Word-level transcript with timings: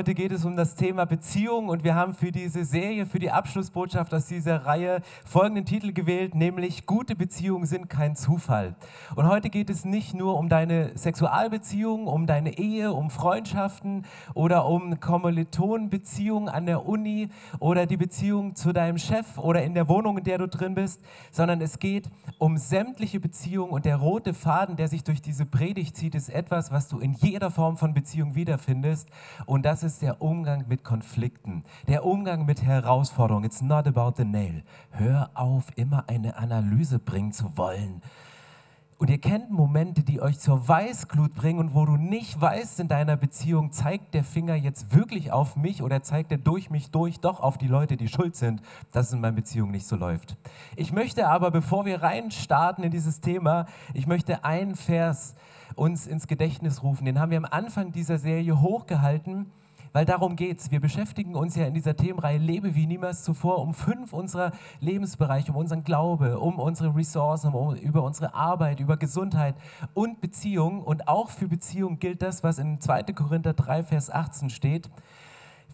Heute 0.00 0.14
geht 0.14 0.32
es 0.32 0.46
um 0.46 0.56
das 0.56 0.76
Thema 0.76 1.04
Beziehung 1.04 1.68
und 1.68 1.84
wir 1.84 1.94
haben 1.94 2.14
für 2.14 2.32
diese 2.32 2.64
Serie, 2.64 3.04
für 3.04 3.18
die 3.18 3.30
Abschlussbotschaft 3.30 4.14
aus 4.14 4.24
dieser 4.24 4.64
Reihe 4.64 5.02
folgenden 5.26 5.66
Titel 5.66 5.92
gewählt, 5.92 6.34
nämlich 6.34 6.86
Gute 6.86 7.14
Beziehungen 7.14 7.66
sind 7.66 7.90
kein 7.90 8.16
Zufall. 8.16 8.76
Und 9.14 9.28
heute 9.28 9.50
geht 9.50 9.68
es 9.68 9.84
nicht 9.84 10.14
nur 10.14 10.38
um 10.38 10.48
deine 10.48 10.96
Sexualbeziehung, 10.96 12.06
um 12.06 12.26
deine 12.26 12.56
Ehe, 12.56 12.94
um 12.94 13.10
Freundschaften 13.10 14.06
oder 14.32 14.64
um 14.64 15.00
Kommilitonenbeziehungen 15.00 16.48
an 16.48 16.64
der 16.64 16.86
Uni 16.86 17.28
oder 17.58 17.84
die 17.84 17.98
Beziehung 17.98 18.54
zu 18.54 18.72
deinem 18.72 18.96
Chef 18.96 19.36
oder 19.36 19.62
in 19.62 19.74
der 19.74 19.86
Wohnung, 19.86 20.16
in 20.16 20.24
der 20.24 20.38
du 20.38 20.48
drin 20.48 20.74
bist, 20.74 21.02
sondern 21.30 21.60
es 21.60 21.78
geht 21.78 22.08
um 22.38 22.56
sämtliche 22.56 23.20
Beziehungen 23.20 23.72
und 23.72 23.84
der 23.84 23.96
rote 23.96 24.32
Faden, 24.32 24.76
der 24.76 24.88
sich 24.88 25.04
durch 25.04 25.20
diese 25.20 25.44
Predigt 25.44 25.94
zieht, 25.94 26.14
ist 26.14 26.30
etwas, 26.30 26.72
was 26.72 26.88
du 26.88 27.00
in 27.00 27.12
jeder 27.12 27.50
Form 27.50 27.76
von 27.76 27.92
Beziehung 27.92 28.34
wiederfindest 28.34 29.06
und 29.44 29.66
das 29.66 29.82
ist 29.82 29.89
ist 29.90 30.02
der 30.02 30.22
Umgang 30.22 30.66
mit 30.68 30.84
Konflikten, 30.84 31.64
der 31.88 32.06
Umgang 32.06 32.46
mit 32.46 32.62
Herausforderungen. 32.62 33.44
It's 33.44 33.60
not 33.60 33.88
about 33.88 34.12
the 34.18 34.24
nail. 34.24 34.62
Hör 34.92 35.30
auf, 35.34 35.66
immer 35.74 36.04
eine 36.06 36.36
Analyse 36.36 37.00
bringen 37.00 37.32
zu 37.32 37.56
wollen. 37.56 38.00
Und 38.98 39.10
ihr 39.10 39.18
kennt 39.18 39.50
Momente, 39.50 40.04
die 40.04 40.20
euch 40.20 40.38
zur 40.38 40.68
Weißglut 40.68 41.34
bringen 41.34 41.58
und 41.58 41.74
wo 41.74 41.86
du 41.86 41.96
nicht 41.96 42.40
weißt 42.40 42.78
in 42.78 42.86
deiner 42.86 43.16
Beziehung, 43.16 43.72
zeigt 43.72 44.14
der 44.14 44.22
Finger 44.22 44.54
jetzt 44.54 44.94
wirklich 44.94 45.32
auf 45.32 45.56
mich 45.56 45.82
oder 45.82 46.04
zeigt 46.04 46.30
er 46.30 46.38
durch 46.38 46.70
mich 46.70 46.92
durch 46.92 47.18
doch 47.18 47.40
auf 47.40 47.58
die 47.58 47.66
Leute, 47.66 47.96
die 47.96 48.06
schuld 48.06 48.36
sind, 48.36 48.62
dass 48.92 49.08
es 49.08 49.12
in 49.12 49.20
meiner 49.20 49.34
Beziehung 49.34 49.72
nicht 49.72 49.88
so 49.88 49.96
läuft. 49.96 50.36
Ich 50.76 50.92
möchte 50.92 51.26
aber, 51.26 51.50
bevor 51.50 51.84
wir 51.84 52.00
reinstarten 52.00 52.84
in 52.84 52.92
dieses 52.92 53.20
Thema, 53.20 53.66
ich 53.92 54.06
möchte 54.06 54.44
einen 54.44 54.76
Vers 54.76 55.34
uns 55.74 56.06
ins 56.06 56.28
Gedächtnis 56.28 56.84
rufen. 56.84 57.06
Den 57.06 57.18
haben 57.18 57.30
wir 57.30 57.38
am 57.38 57.44
Anfang 57.46 57.90
dieser 57.90 58.18
Serie 58.18 58.60
hochgehalten 58.60 59.50
weil 59.92 60.04
darum 60.04 60.36
geht 60.36 60.60
es. 60.60 60.70
Wir 60.70 60.80
beschäftigen 60.80 61.34
uns 61.34 61.56
ja 61.56 61.66
in 61.66 61.74
dieser 61.74 61.96
Themenreihe 61.96 62.38
Lebe 62.38 62.74
wie 62.74 62.86
niemals 62.86 63.24
zuvor 63.24 63.60
um 63.60 63.74
fünf 63.74 64.12
unserer 64.12 64.52
Lebensbereiche, 64.80 65.52
um 65.52 65.58
unseren 65.58 65.84
Glaube, 65.84 66.38
um 66.38 66.58
unsere 66.58 66.94
Ressourcen, 66.94 67.54
um, 67.54 67.74
über 67.76 68.02
unsere 68.02 68.34
Arbeit, 68.34 68.80
über 68.80 68.96
Gesundheit 68.96 69.54
und 69.94 70.20
Beziehung. 70.20 70.82
Und 70.82 71.08
auch 71.08 71.30
für 71.30 71.48
Beziehung 71.48 71.98
gilt 71.98 72.22
das, 72.22 72.42
was 72.42 72.58
in 72.58 72.80
2. 72.80 73.04
Korinther 73.14 73.54
3, 73.54 73.82
Vers 73.84 74.10
18 74.10 74.50
steht. 74.50 74.90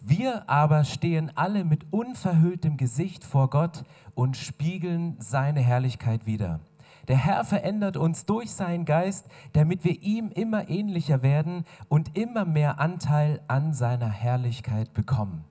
Wir 0.03 0.49
aber 0.49 0.83
stehen 0.83 1.31
alle 1.35 1.65
mit 1.65 1.91
unverhülltem 1.91 2.77
Gesicht 2.77 3.23
vor 3.23 3.49
Gott 3.49 3.83
und 4.15 4.37
spiegeln 4.37 5.15
seine 5.19 5.59
Herrlichkeit 5.59 6.25
wider. 6.25 6.59
Der 7.07 7.17
Herr 7.17 7.45
verändert 7.45 7.95
uns 7.95 8.25
durch 8.25 8.51
seinen 8.51 8.85
Geist, 8.85 9.27
damit 9.53 9.83
wir 9.83 10.01
ihm 10.01 10.29
immer 10.29 10.69
ähnlicher 10.69 11.21
werden 11.21 11.63
und 11.87 12.17
immer 12.17 12.43
mehr 12.45 12.79
Anteil 12.79 13.41
an 13.47 13.73
seiner 13.73 14.09
Herrlichkeit 14.09 14.93
bekommen. 14.93 15.45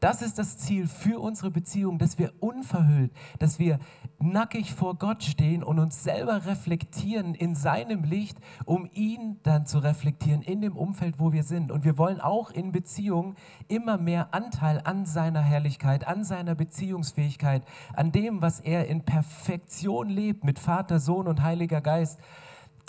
Das 0.00 0.22
ist 0.22 0.38
das 0.38 0.56
Ziel 0.56 0.88
für 0.88 1.20
unsere 1.20 1.50
Beziehung, 1.50 1.98
dass 1.98 2.18
wir 2.18 2.32
unverhüllt, 2.40 3.12
dass 3.38 3.58
wir 3.58 3.78
nackig 4.18 4.72
vor 4.72 4.94
Gott 4.94 5.22
stehen 5.22 5.62
und 5.62 5.78
uns 5.78 6.02
selber 6.02 6.46
reflektieren 6.46 7.34
in 7.34 7.54
seinem 7.54 8.04
Licht, 8.04 8.38
um 8.64 8.88
ihn 8.94 9.40
dann 9.42 9.66
zu 9.66 9.78
reflektieren 9.78 10.40
in 10.40 10.62
dem 10.62 10.74
Umfeld, 10.74 11.18
wo 11.18 11.32
wir 11.32 11.42
sind. 11.42 11.70
Und 11.70 11.84
wir 11.84 11.98
wollen 11.98 12.18
auch 12.18 12.50
in 12.50 12.72
Beziehungen 12.72 13.36
immer 13.68 13.98
mehr 13.98 14.32
Anteil 14.32 14.80
an 14.84 15.04
seiner 15.04 15.42
Herrlichkeit, 15.42 16.06
an 16.06 16.24
seiner 16.24 16.54
Beziehungsfähigkeit, 16.54 17.62
an 17.94 18.10
dem, 18.10 18.40
was 18.40 18.60
er 18.60 18.86
in 18.88 19.04
Perfektion 19.04 20.08
lebt 20.08 20.44
mit 20.44 20.58
Vater, 20.58 20.98
Sohn 20.98 21.28
und 21.28 21.42
Heiliger 21.42 21.82
Geist 21.82 22.18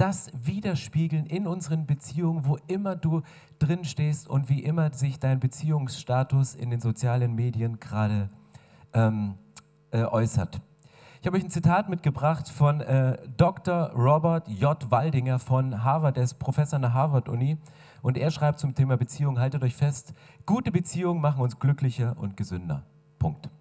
das 0.02 0.32
widerspiegeln 0.34 1.28
in 1.28 1.46
unseren 1.46 1.86
Beziehungen, 1.86 2.48
wo 2.48 2.58
immer 2.66 2.96
du 2.96 3.22
drin 3.60 3.86
stehst 3.86 4.28
und 4.28 4.50
wie 4.50 4.64
immer 4.64 4.92
sich 4.92 5.20
dein 5.20 5.40
Beziehungsstatus 5.40 6.56
in 6.56 6.72
den 6.72 6.82
sozialen 6.82 7.36
Medien 7.36 7.80
gerade 7.80 8.32
ähm, 8.94 9.36
äh, 9.92 10.04
äußert. 10.04 10.60
Ich 11.22 11.28
habe 11.28 11.38
euch 11.38 11.44
ein 11.44 11.52
Zitat 11.52 11.88
mitgebracht 11.88 12.50
von 12.50 12.82
äh, 12.82 13.16
Dr. 13.38 13.92
Robert 13.92 14.48
J. 14.48 14.90
Waldinger 14.90 15.38
von 15.38 15.84
Harvard, 15.84 16.18
der 16.18 16.24
ist 16.24 16.40
Professor 16.40 16.78
an 16.78 16.82
der 16.82 16.96
Harvard-Uni. 16.96 17.60
Und 18.02 18.18
er 18.18 18.32
schreibt 18.32 18.58
zum 18.58 18.74
Thema 18.74 18.98
Beziehung, 18.98 19.38
haltet 19.38 19.62
euch 19.62 19.76
fest, 19.76 20.16
gute 20.48 20.72
Beziehungen 20.72 21.22
machen 21.22 21.44
uns 21.44 21.60
glücklicher 21.60 22.16
und 22.18 22.36
gesünder. 22.36 22.88
Punkt. 23.20 23.52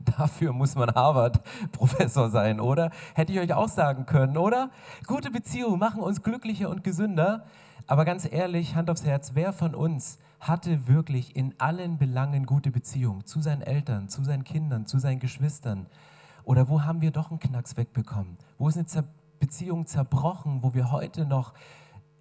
Dafür 0.18 0.52
muss 0.52 0.74
man 0.74 0.94
Harvard-Professor 0.94 2.30
sein, 2.30 2.60
oder? 2.60 2.90
Hätte 3.14 3.32
ich 3.32 3.40
euch 3.40 3.52
auch 3.52 3.68
sagen 3.68 4.06
können, 4.06 4.36
oder? 4.36 4.70
Gute 5.06 5.30
Beziehungen 5.30 5.78
machen 5.78 6.02
uns 6.02 6.22
glücklicher 6.22 6.70
und 6.70 6.84
gesünder. 6.84 7.44
Aber 7.86 8.04
ganz 8.04 8.30
ehrlich, 8.30 8.74
Hand 8.74 8.90
aufs 8.90 9.04
Herz, 9.04 9.32
wer 9.34 9.52
von 9.52 9.74
uns 9.74 10.18
hatte 10.38 10.88
wirklich 10.88 11.36
in 11.36 11.54
allen 11.58 11.98
Belangen 11.98 12.46
gute 12.46 12.70
Beziehungen 12.70 13.26
zu 13.26 13.40
seinen 13.40 13.62
Eltern, 13.62 14.08
zu 14.08 14.24
seinen 14.24 14.44
Kindern, 14.44 14.86
zu 14.86 14.98
seinen 14.98 15.20
Geschwistern? 15.20 15.86
Oder 16.44 16.68
wo 16.68 16.82
haben 16.82 17.02
wir 17.02 17.10
doch 17.10 17.30
einen 17.30 17.40
Knacks 17.40 17.76
wegbekommen? 17.76 18.38
Wo 18.58 18.68
ist 18.68 18.78
eine 18.78 19.04
Beziehung 19.38 19.86
zerbrochen, 19.86 20.62
wo 20.62 20.74
wir 20.74 20.90
heute 20.90 21.26
noch 21.26 21.52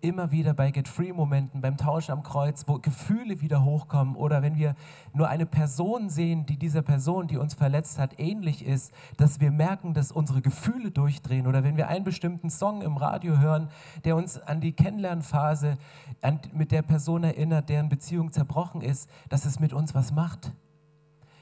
immer 0.01 0.31
wieder 0.31 0.53
bei 0.53 0.71
Get-Free-Momenten, 0.71 1.61
beim 1.61 1.77
Tausch 1.77 2.09
am 2.09 2.23
Kreuz, 2.23 2.67
wo 2.67 2.79
Gefühle 2.79 3.41
wieder 3.41 3.63
hochkommen 3.63 4.15
oder 4.15 4.41
wenn 4.41 4.57
wir 4.57 4.75
nur 5.13 5.27
eine 5.27 5.45
Person 5.45 6.09
sehen, 6.09 6.45
die 6.45 6.57
dieser 6.57 6.81
Person, 6.81 7.27
die 7.27 7.37
uns 7.37 7.53
verletzt 7.53 7.99
hat, 7.99 8.19
ähnlich 8.19 8.65
ist, 8.65 8.93
dass 9.17 9.39
wir 9.39 9.51
merken, 9.51 9.93
dass 9.93 10.11
unsere 10.11 10.41
Gefühle 10.41 10.91
durchdrehen 10.91 11.47
oder 11.47 11.63
wenn 11.63 11.77
wir 11.77 11.87
einen 11.87 12.05
bestimmten 12.05 12.49
Song 12.49 12.81
im 12.81 12.97
Radio 12.97 13.39
hören, 13.39 13.69
der 14.05 14.15
uns 14.15 14.39
an 14.39 14.61
die 14.61 14.73
Kennenlernphase 14.73 15.77
an, 16.21 16.39
mit 16.53 16.71
der 16.71 16.81
Person 16.81 17.23
erinnert, 17.23 17.69
deren 17.69 17.89
Beziehung 17.89 18.31
zerbrochen 18.31 18.81
ist, 18.81 19.09
dass 19.29 19.45
es 19.45 19.59
mit 19.59 19.73
uns 19.73 19.93
was 19.93 20.11
macht. 20.11 20.51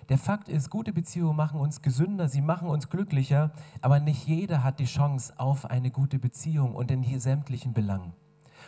Der 0.09 0.17
Fakt 0.17 0.47
ist, 0.47 0.69
gute 0.69 0.93
Beziehungen 0.93 1.35
machen 1.35 1.59
uns 1.59 1.81
gesünder, 1.81 2.29
sie 2.29 2.41
machen 2.41 2.69
uns 2.69 2.89
glücklicher, 2.89 3.51
aber 3.81 3.99
nicht 3.99 4.25
jeder 4.25 4.63
hat 4.63 4.79
die 4.79 4.85
Chance 4.85 5.33
auf 5.37 5.65
eine 5.65 5.91
gute 5.91 6.17
Beziehung 6.17 6.75
und 6.75 6.91
in 6.91 7.03
hier 7.03 7.19
sämtlichen 7.19 7.73
Belangen. 7.73 8.13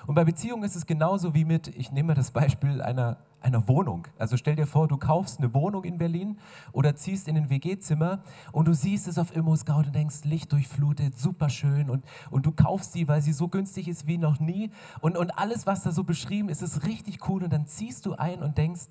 Und 0.07 0.15
bei 0.15 0.23
Beziehungen 0.23 0.63
ist 0.63 0.75
es 0.75 0.85
genauso 0.85 1.33
wie 1.33 1.45
mit, 1.45 1.67
ich 1.67 1.91
nehme 1.91 2.13
das 2.13 2.31
Beispiel 2.31 2.81
einer, 2.81 3.17
einer 3.41 3.67
Wohnung. 3.67 4.07
Also 4.17 4.37
stell 4.37 4.55
dir 4.55 4.67
vor, 4.67 4.87
du 4.87 4.97
kaufst 4.97 5.39
eine 5.39 5.53
Wohnung 5.53 5.83
in 5.83 5.97
Berlin 5.97 6.37
oder 6.71 6.95
ziehst 6.95 7.27
in 7.27 7.37
ein 7.37 7.49
WG-Zimmer 7.49 8.19
und 8.51 8.67
du 8.67 8.73
siehst 8.73 9.07
es 9.07 9.17
auf 9.17 9.35
Immo 9.35 9.55
Scout 9.55 9.85
und 9.85 9.95
denkst, 9.95 10.23
Licht 10.23 10.51
durchflutet, 10.51 11.17
super 11.17 11.49
schön 11.49 11.89
und, 11.89 12.03
und 12.31 12.45
du 12.45 12.51
kaufst 12.51 12.93
sie, 12.93 13.07
weil 13.07 13.21
sie 13.21 13.33
so 13.33 13.47
günstig 13.47 13.87
ist 13.87 14.07
wie 14.07 14.17
noch 14.17 14.39
nie 14.39 14.71
und, 15.01 15.17
und 15.17 15.37
alles, 15.37 15.65
was 15.67 15.83
da 15.83 15.91
so 15.91 16.03
beschrieben 16.03 16.49
ist, 16.49 16.61
ist 16.61 16.85
richtig 16.85 17.29
cool 17.29 17.43
und 17.43 17.53
dann 17.53 17.67
ziehst 17.67 18.05
du 18.05 18.15
ein 18.15 18.41
und 18.41 18.57
denkst, 18.57 18.87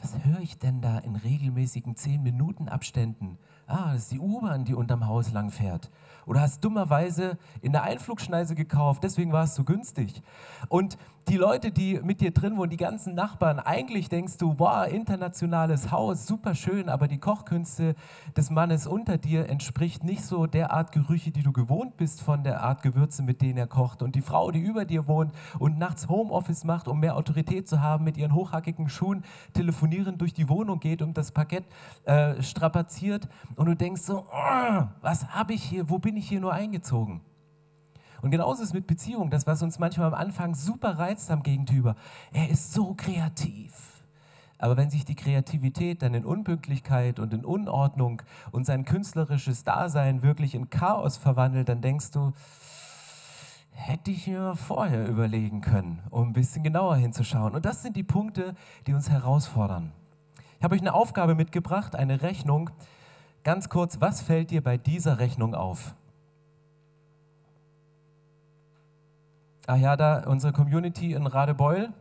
was 0.00 0.24
höre 0.24 0.40
ich 0.40 0.58
denn 0.58 0.80
da 0.80 0.98
in 0.98 1.14
regelmäßigen 1.14 1.94
10 1.94 2.22
Minuten 2.22 2.68
Abständen? 2.68 3.38
Ah, 3.72 3.92
das 3.94 4.02
ist 4.02 4.12
die 4.12 4.18
U-Bahn, 4.18 4.66
die 4.66 4.74
unterm 4.74 5.06
Haus 5.06 5.32
lang 5.32 5.50
fährt 5.50 5.88
oder 6.26 6.40
hast 6.40 6.62
dummerweise 6.64 7.38
in 7.60 7.72
der 7.72 7.82
Einflugschneise 7.84 8.54
gekauft, 8.54 9.02
deswegen 9.02 9.32
war 9.32 9.44
es 9.44 9.54
so 9.54 9.64
günstig. 9.64 10.22
Und 10.68 10.96
die 11.28 11.36
Leute, 11.36 11.70
die 11.70 12.00
mit 12.02 12.20
dir 12.20 12.32
drin 12.32 12.56
wohnen, 12.56 12.70
die 12.70 12.76
ganzen 12.76 13.14
Nachbarn, 13.14 13.60
eigentlich 13.60 14.08
denkst 14.08 14.38
du, 14.38 14.58
wow, 14.58 14.88
internationales 14.88 15.92
Haus, 15.92 16.26
super 16.26 16.56
schön, 16.56 16.88
aber 16.88 17.06
die 17.06 17.18
Kochkünste 17.18 17.94
des 18.36 18.50
Mannes 18.50 18.88
unter 18.88 19.18
dir 19.18 19.48
entspricht 19.48 20.02
nicht 20.02 20.24
so 20.24 20.46
der 20.46 20.72
Art 20.72 20.90
Gerüche, 20.90 21.30
die 21.30 21.44
du 21.44 21.52
gewohnt 21.52 21.96
bist 21.96 22.22
von 22.22 22.42
der 22.42 22.62
Art 22.62 22.82
Gewürze, 22.82 23.22
mit 23.22 23.40
denen 23.40 23.56
er 23.56 23.68
kocht. 23.68 24.02
Und 24.02 24.16
die 24.16 24.20
Frau, 24.20 24.50
die 24.50 24.58
über 24.58 24.84
dir 24.84 25.06
wohnt 25.06 25.32
und 25.60 25.78
nachts 25.78 26.08
Homeoffice 26.08 26.64
macht, 26.64 26.88
um 26.88 26.98
mehr 26.98 27.16
Autorität 27.16 27.68
zu 27.68 27.80
haben, 27.80 28.02
mit 28.02 28.16
ihren 28.16 28.34
hochhackigen 28.34 28.88
Schuhen 28.88 29.22
telefonierend 29.54 30.20
durch 30.20 30.34
die 30.34 30.48
Wohnung 30.48 30.80
geht 30.80 31.02
und 31.02 31.16
das 31.16 31.30
Parkett 31.30 31.64
äh, 32.04 32.42
strapaziert 32.42 33.28
und 33.62 33.68
du 33.68 33.76
denkst 33.76 34.02
so, 34.02 34.26
oh, 34.28 34.82
was 35.02 35.28
habe 35.28 35.52
ich 35.52 35.62
hier, 35.62 35.88
wo 35.88 36.00
bin 36.00 36.16
ich 36.16 36.28
hier 36.28 36.40
nur 36.40 36.52
eingezogen? 36.52 37.20
Und 38.20 38.32
genauso 38.32 38.60
ist 38.60 38.70
es 38.70 38.74
mit 38.74 38.88
Beziehungen, 38.88 39.30
das, 39.30 39.46
was 39.46 39.62
uns 39.62 39.78
manchmal 39.78 40.08
am 40.08 40.14
Anfang 40.14 40.56
super 40.56 40.98
reizt 40.98 41.30
am 41.30 41.44
Gegenüber. 41.44 41.94
Er 42.32 42.48
ist 42.48 42.72
so 42.72 42.94
kreativ. 42.94 44.02
Aber 44.58 44.76
wenn 44.76 44.90
sich 44.90 45.04
die 45.04 45.14
Kreativität 45.14 46.02
dann 46.02 46.14
in 46.14 46.24
Unpünktlichkeit 46.24 47.20
und 47.20 47.32
in 47.32 47.44
Unordnung 47.44 48.22
und 48.50 48.66
sein 48.66 48.84
künstlerisches 48.84 49.62
Dasein 49.62 50.22
wirklich 50.22 50.56
in 50.56 50.68
Chaos 50.68 51.16
verwandelt, 51.16 51.68
dann 51.68 51.82
denkst 51.82 52.10
du, 52.10 52.32
hätte 53.70 54.10
ich 54.10 54.26
mir 54.26 54.56
vorher 54.56 55.06
überlegen 55.06 55.60
können, 55.60 56.02
um 56.10 56.30
ein 56.30 56.32
bisschen 56.32 56.64
genauer 56.64 56.96
hinzuschauen. 56.96 57.54
Und 57.54 57.64
das 57.64 57.82
sind 57.82 57.96
die 57.96 58.02
Punkte, 58.02 58.56
die 58.88 58.94
uns 58.94 59.08
herausfordern. 59.08 59.92
Ich 60.58 60.64
habe 60.64 60.74
euch 60.74 60.80
eine 60.80 60.94
Aufgabe 60.94 61.36
mitgebracht, 61.36 61.94
eine 61.94 62.22
Rechnung. 62.22 62.70
Ganz 63.44 63.68
kurz, 63.68 64.00
was 64.00 64.22
fällt 64.22 64.50
dir 64.50 64.62
bei 64.62 64.76
dieser 64.78 65.18
Rechnung 65.18 65.54
auf? 65.54 65.94
ach 69.66 69.76
ja, 69.76 69.96
da 69.96 70.24
unsere 70.26 70.52
Community 70.52 71.12
in 71.12 71.26
Radebeul. 71.26 71.92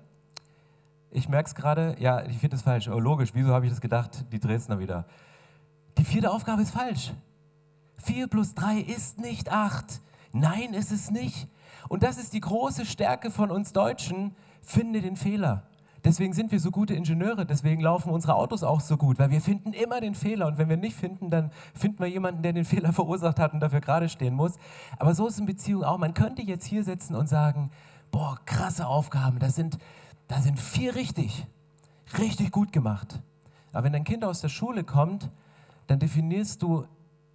Ich 1.10 1.28
merke 1.28 1.48
es 1.48 1.56
gerade, 1.56 1.96
ja, 2.00 2.24
ich 2.26 2.38
finde 2.38 2.56
es 2.56 2.62
falsch. 2.62 2.88
Oh, 2.88 3.00
logisch, 3.00 3.32
wieso 3.34 3.54
habe 3.54 3.66
ich 3.66 3.72
das 3.72 3.82
gedacht? 3.82 4.26
Die 4.32 4.40
Dresdner 4.40 4.80
wieder. 4.80 5.06
Die 5.98 6.04
vierte 6.04 6.32
Aufgabe 6.32 6.62
ist 6.62 6.72
falsch. 6.72 7.14
4 7.98 8.28
plus 8.28 8.56
3 8.56 8.80
ist 8.80 9.20
nicht 9.20 9.52
8. 9.52 10.02
Nein, 10.32 10.74
ist 10.74 10.92
es 10.92 11.12
nicht. 11.12 11.48
Und 11.90 12.04
das 12.04 12.18
ist 12.18 12.34
die 12.34 12.40
große 12.40 12.86
Stärke 12.86 13.30
von 13.30 13.52
uns 13.52 13.74
Deutschen. 13.74 14.36
Finde 14.62 15.02
den 15.02 15.18
Fehler. 15.18 15.64
Deswegen 16.04 16.34
sind 16.34 16.52
wir 16.52 16.60
so 16.60 16.72
gute 16.72 16.96
Ingenieure, 16.96 17.46
deswegen 17.46 17.82
laufen 17.82 18.12
unsere 18.12 18.36
Autos 18.36 18.64
auch 18.64 18.82
so 18.82 18.98
gut, 18.98 19.20
weil 19.20 19.30
wir 19.30 19.40
finden 19.40 19.72
immer 19.72 20.02
den 20.02 20.16
Fehler 20.16 20.48
und 20.48 20.58
wenn 20.58 20.68
wir 20.68 20.78
nicht 20.78 20.96
finden, 20.96 21.30
dann 21.30 21.52
finden 21.76 22.00
wir 22.00 22.08
jemanden, 22.08 22.42
der 22.42 22.54
den 22.54 22.66
Fehler 22.72 22.92
verursacht 22.92 23.40
hat 23.40 23.54
und 23.54 23.60
dafür 23.60 23.82
gerade 23.82 24.10
stehen 24.10 24.34
muss. 24.34 24.58
Aber 24.98 25.14
so 25.14 25.28
ist 25.28 25.40
in 25.40 25.46
Beziehung 25.46 25.84
auch. 25.84 26.00
Man 26.00 26.14
könnte 26.14 26.42
jetzt 26.42 26.66
hier 26.66 26.84
sitzen 26.84 27.16
und 27.16 27.30
sagen, 27.30 27.70
boah, 28.10 28.40
krasse 28.46 28.88
Aufgaben, 28.88 29.38
da 29.38 29.50
sind, 29.50 29.78
da 30.28 30.42
sind 30.42 30.60
vier 30.60 30.96
richtig, 30.96 31.46
richtig 32.18 32.52
gut 32.52 32.72
gemacht. 32.72 33.22
Aber 33.72 33.86
wenn 33.86 33.94
dein 33.94 34.04
Kind 34.04 34.26
aus 34.26 34.42
der 34.42 34.50
Schule 34.50 34.84
kommt, 34.84 35.30
dann 35.88 36.00
definierst 36.00 36.62
du 36.62 36.86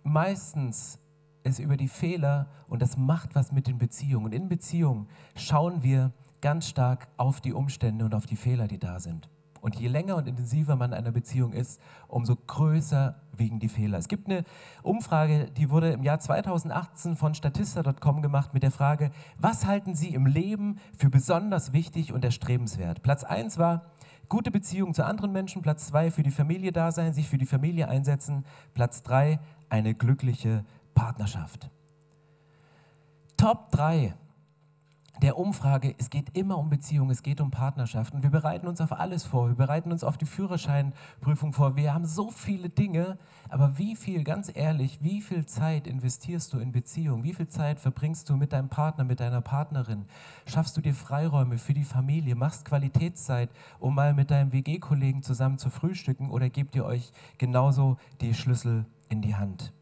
meistens 0.02 0.98
es 1.44 1.58
über 1.58 1.76
die 1.76 1.88
Fehler 1.88 2.46
und 2.68 2.82
das 2.82 2.96
macht 2.96 3.34
was 3.34 3.52
mit 3.52 3.68
den 3.68 3.78
Beziehungen. 3.78 4.26
Und 4.26 4.34
in 4.34 4.48
Beziehungen 4.48 5.08
schauen 5.36 5.82
wir, 5.82 6.10
ganz 6.46 6.68
stark 6.68 7.08
auf 7.16 7.40
die 7.40 7.52
Umstände 7.52 8.04
und 8.04 8.14
auf 8.14 8.24
die 8.24 8.36
Fehler, 8.36 8.68
die 8.68 8.78
da 8.78 9.00
sind. 9.00 9.28
Und 9.60 9.74
je 9.74 9.88
länger 9.88 10.14
und 10.14 10.28
intensiver 10.28 10.76
man 10.76 10.92
in 10.92 10.98
einer 10.98 11.10
Beziehung 11.10 11.52
ist, 11.52 11.80
umso 12.06 12.36
größer 12.36 13.16
wiegen 13.36 13.58
die 13.58 13.68
Fehler. 13.68 13.98
Es 13.98 14.06
gibt 14.06 14.28
eine 14.28 14.44
Umfrage, 14.84 15.50
die 15.56 15.70
wurde 15.70 15.90
im 15.90 16.04
Jahr 16.04 16.20
2018 16.20 17.16
von 17.16 17.34
Statista.com 17.34 18.22
gemacht 18.22 18.54
mit 18.54 18.62
der 18.62 18.70
Frage, 18.70 19.10
was 19.38 19.66
halten 19.66 19.96
Sie 19.96 20.14
im 20.14 20.24
Leben 20.24 20.78
für 20.96 21.10
besonders 21.10 21.72
wichtig 21.72 22.12
und 22.12 22.24
erstrebenswert? 22.24 23.02
Platz 23.02 23.24
1 23.24 23.58
war 23.58 23.86
gute 24.28 24.52
Beziehung 24.52 24.94
zu 24.94 25.04
anderen 25.04 25.32
Menschen, 25.32 25.62
Platz 25.62 25.88
2 25.88 26.12
für 26.12 26.22
die 26.22 26.30
Familie 26.30 26.70
da 26.70 26.92
sein, 26.92 27.12
sich 27.12 27.28
für 27.28 27.38
die 27.38 27.46
Familie 27.46 27.88
einsetzen, 27.88 28.44
Platz 28.72 29.02
3 29.02 29.40
eine 29.68 29.96
glückliche 29.96 30.64
Partnerschaft. 30.94 31.72
Top 33.36 33.72
3 33.72 34.14
der 35.22 35.38
Umfrage, 35.38 35.94
es 35.98 36.10
geht 36.10 36.36
immer 36.36 36.58
um 36.58 36.68
Beziehungen, 36.68 37.10
es 37.10 37.22
geht 37.22 37.40
um 37.40 37.50
Partnerschaften. 37.50 38.22
Wir 38.22 38.30
bereiten 38.30 38.66
uns 38.66 38.80
auf 38.80 38.92
alles 38.92 39.24
vor. 39.24 39.48
Wir 39.48 39.54
bereiten 39.54 39.92
uns 39.92 40.04
auf 40.04 40.18
die 40.18 40.26
Führerscheinprüfung 40.26 41.52
vor. 41.52 41.76
Wir 41.76 41.94
haben 41.94 42.04
so 42.04 42.30
viele 42.30 42.68
Dinge, 42.68 43.18
aber 43.48 43.78
wie 43.78 43.96
viel, 43.96 44.24
ganz 44.24 44.50
ehrlich, 44.54 44.98
wie 45.02 45.20
viel 45.20 45.46
Zeit 45.46 45.86
investierst 45.86 46.52
du 46.52 46.58
in 46.58 46.72
Beziehungen? 46.72 47.24
Wie 47.24 47.34
viel 47.34 47.48
Zeit 47.48 47.80
verbringst 47.80 48.28
du 48.28 48.36
mit 48.36 48.52
deinem 48.52 48.68
Partner, 48.68 49.04
mit 49.04 49.20
deiner 49.20 49.40
Partnerin? 49.40 50.06
Schaffst 50.46 50.76
du 50.76 50.80
dir 50.80 50.94
Freiräume 50.94 51.58
für 51.58 51.74
die 51.74 51.84
Familie? 51.84 52.34
Machst 52.34 52.64
Qualitätszeit, 52.64 53.50
um 53.78 53.94
mal 53.94 54.14
mit 54.14 54.30
deinem 54.30 54.52
WG-Kollegen 54.52 55.22
zusammen 55.22 55.58
zu 55.58 55.70
frühstücken 55.70 56.30
oder 56.30 56.50
gebt 56.50 56.74
ihr 56.74 56.84
euch 56.84 57.12
genauso 57.38 57.96
die 58.20 58.34
Schlüssel 58.34 58.86
in 59.08 59.22
die 59.22 59.36
Hand? 59.36 59.75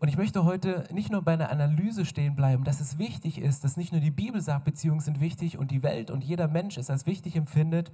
Und 0.00 0.08
ich 0.08 0.16
möchte 0.16 0.44
heute 0.44 0.86
nicht 0.92 1.10
nur 1.10 1.22
bei 1.22 1.32
einer 1.32 1.50
Analyse 1.50 2.04
stehen 2.04 2.36
bleiben, 2.36 2.62
dass 2.62 2.80
es 2.80 2.98
wichtig 2.98 3.40
ist, 3.40 3.64
dass 3.64 3.76
nicht 3.76 3.90
nur 3.90 4.00
die 4.00 4.12
Bibel 4.12 4.40
sagt, 4.40 4.64
Beziehungen 4.64 5.00
sind 5.00 5.20
wichtig 5.20 5.58
und 5.58 5.72
die 5.72 5.82
Welt 5.82 6.10
und 6.10 6.22
jeder 6.22 6.46
Mensch 6.46 6.78
es 6.78 6.88
als 6.88 7.06
wichtig 7.06 7.34
empfindet, 7.34 7.90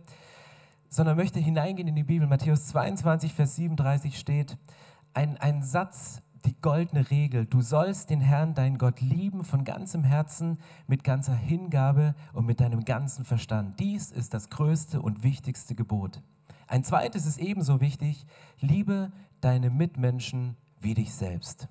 sondern 0.90 1.16
möchte 1.16 1.40
hineingehen 1.40 1.88
in 1.88 1.94
die 1.94 2.02
Bibel. 2.02 2.28
Matthäus 2.28 2.66
22, 2.66 3.32
Vers 3.32 3.56
37 3.56 4.18
steht 4.18 4.58
ein, 5.14 5.38
ein 5.38 5.62
Satz, 5.62 6.20
die 6.44 6.54
goldene 6.60 7.10
Regel. 7.10 7.46
Du 7.46 7.62
sollst 7.62 8.10
den 8.10 8.20
Herrn, 8.20 8.52
deinen 8.52 8.76
Gott, 8.76 9.00
lieben 9.00 9.42
von 9.42 9.64
ganzem 9.64 10.04
Herzen, 10.04 10.58
mit 10.86 11.04
ganzer 11.04 11.34
Hingabe 11.34 12.14
und 12.34 12.44
mit 12.44 12.60
deinem 12.60 12.84
ganzen 12.84 13.24
Verstand. 13.24 13.80
Dies 13.80 14.10
ist 14.10 14.34
das 14.34 14.50
größte 14.50 15.00
und 15.00 15.22
wichtigste 15.22 15.74
Gebot. 15.74 16.22
Ein 16.66 16.84
zweites 16.84 17.24
ist 17.24 17.38
ebenso 17.38 17.80
wichtig, 17.80 18.26
liebe 18.60 19.10
deine 19.40 19.70
Mitmenschen 19.70 20.56
wie 20.80 20.92
dich 20.92 21.14
selbst 21.14 21.68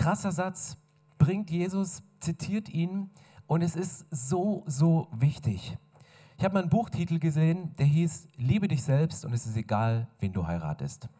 krasser 0.00 0.32
Satz, 0.32 0.78
bringt 1.18 1.50
Jesus, 1.50 2.02
zitiert 2.20 2.70
ihn 2.70 3.10
und 3.46 3.60
es 3.60 3.76
ist 3.76 4.06
so, 4.10 4.64
so 4.66 5.08
wichtig. 5.12 5.76
Ich 6.38 6.44
habe 6.44 6.54
mal 6.54 6.60
einen 6.60 6.70
Buchtitel 6.70 7.18
gesehen, 7.18 7.76
der 7.76 7.84
hieß 7.84 8.28
Liebe 8.38 8.66
dich 8.66 8.82
selbst 8.82 9.26
und 9.26 9.34
es 9.34 9.44
ist 9.44 9.58
egal, 9.58 10.08
wen 10.18 10.32
du 10.32 10.46
heiratest. 10.46 11.10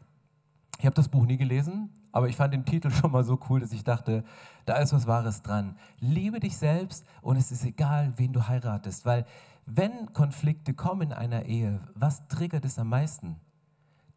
Ich 0.78 0.86
habe 0.86 0.94
das 0.94 1.10
Buch 1.10 1.26
nie 1.26 1.36
gelesen, 1.36 1.90
aber 2.10 2.28
ich 2.28 2.36
fand 2.36 2.54
den 2.54 2.64
Titel 2.64 2.90
schon 2.90 3.12
mal 3.12 3.22
so 3.22 3.38
cool, 3.50 3.60
dass 3.60 3.72
ich 3.72 3.84
dachte, 3.84 4.24
da 4.64 4.78
ist 4.78 4.94
was 4.94 5.06
Wahres 5.06 5.42
dran. 5.42 5.76
Liebe 5.98 6.40
dich 6.40 6.56
selbst 6.56 7.04
und 7.20 7.36
es 7.36 7.52
ist 7.52 7.66
egal, 7.66 8.14
wen 8.16 8.32
du 8.32 8.48
heiratest, 8.48 9.04
weil 9.04 9.26
wenn 9.66 10.14
Konflikte 10.14 10.72
kommen 10.72 11.08
in 11.08 11.12
einer 11.12 11.44
Ehe, 11.44 11.82
was 11.94 12.26
triggert 12.28 12.64
es 12.64 12.78
am 12.78 12.88
meisten? 12.88 13.36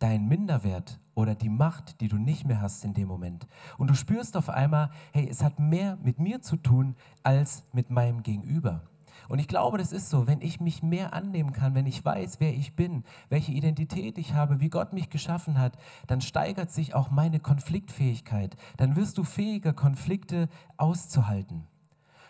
Dein 0.03 0.27
Minderwert 0.27 0.99
oder 1.15 1.33
die 1.33 1.47
Macht, 1.47 2.01
die 2.01 2.09
du 2.09 2.17
nicht 2.17 2.45
mehr 2.45 2.59
hast 2.59 2.83
in 2.83 2.93
dem 2.93 3.07
Moment. 3.07 3.47
Und 3.77 3.89
du 3.89 3.95
spürst 3.95 4.35
auf 4.35 4.49
einmal, 4.49 4.89
hey, 5.13 5.25
es 5.29 5.41
hat 5.41 5.59
mehr 5.59 5.97
mit 6.03 6.19
mir 6.19 6.41
zu 6.41 6.57
tun 6.57 6.97
als 7.23 7.63
mit 7.71 7.89
meinem 7.89 8.21
Gegenüber. 8.21 8.81
Und 9.29 9.39
ich 9.39 9.47
glaube, 9.47 9.77
das 9.77 9.93
ist 9.93 10.09
so, 10.09 10.27
wenn 10.27 10.41
ich 10.41 10.59
mich 10.59 10.83
mehr 10.83 11.13
annehmen 11.13 11.53
kann, 11.53 11.73
wenn 11.73 11.85
ich 11.85 12.03
weiß, 12.03 12.41
wer 12.41 12.53
ich 12.53 12.75
bin, 12.75 13.05
welche 13.29 13.53
Identität 13.53 14.17
ich 14.17 14.33
habe, 14.33 14.59
wie 14.59 14.69
Gott 14.69 14.91
mich 14.91 15.09
geschaffen 15.09 15.57
hat, 15.57 15.77
dann 16.07 16.19
steigert 16.19 16.69
sich 16.69 16.93
auch 16.93 17.09
meine 17.09 17.39
Konfliktfähigkeit. 17.39 18.57
Dann 18.75 18.97
wirst 18.97 19.17
du 19.17 19.23
fähiger, 19.23 19.71
Konflikte 19.71 20.49
auszuhalten. 20.75 21.63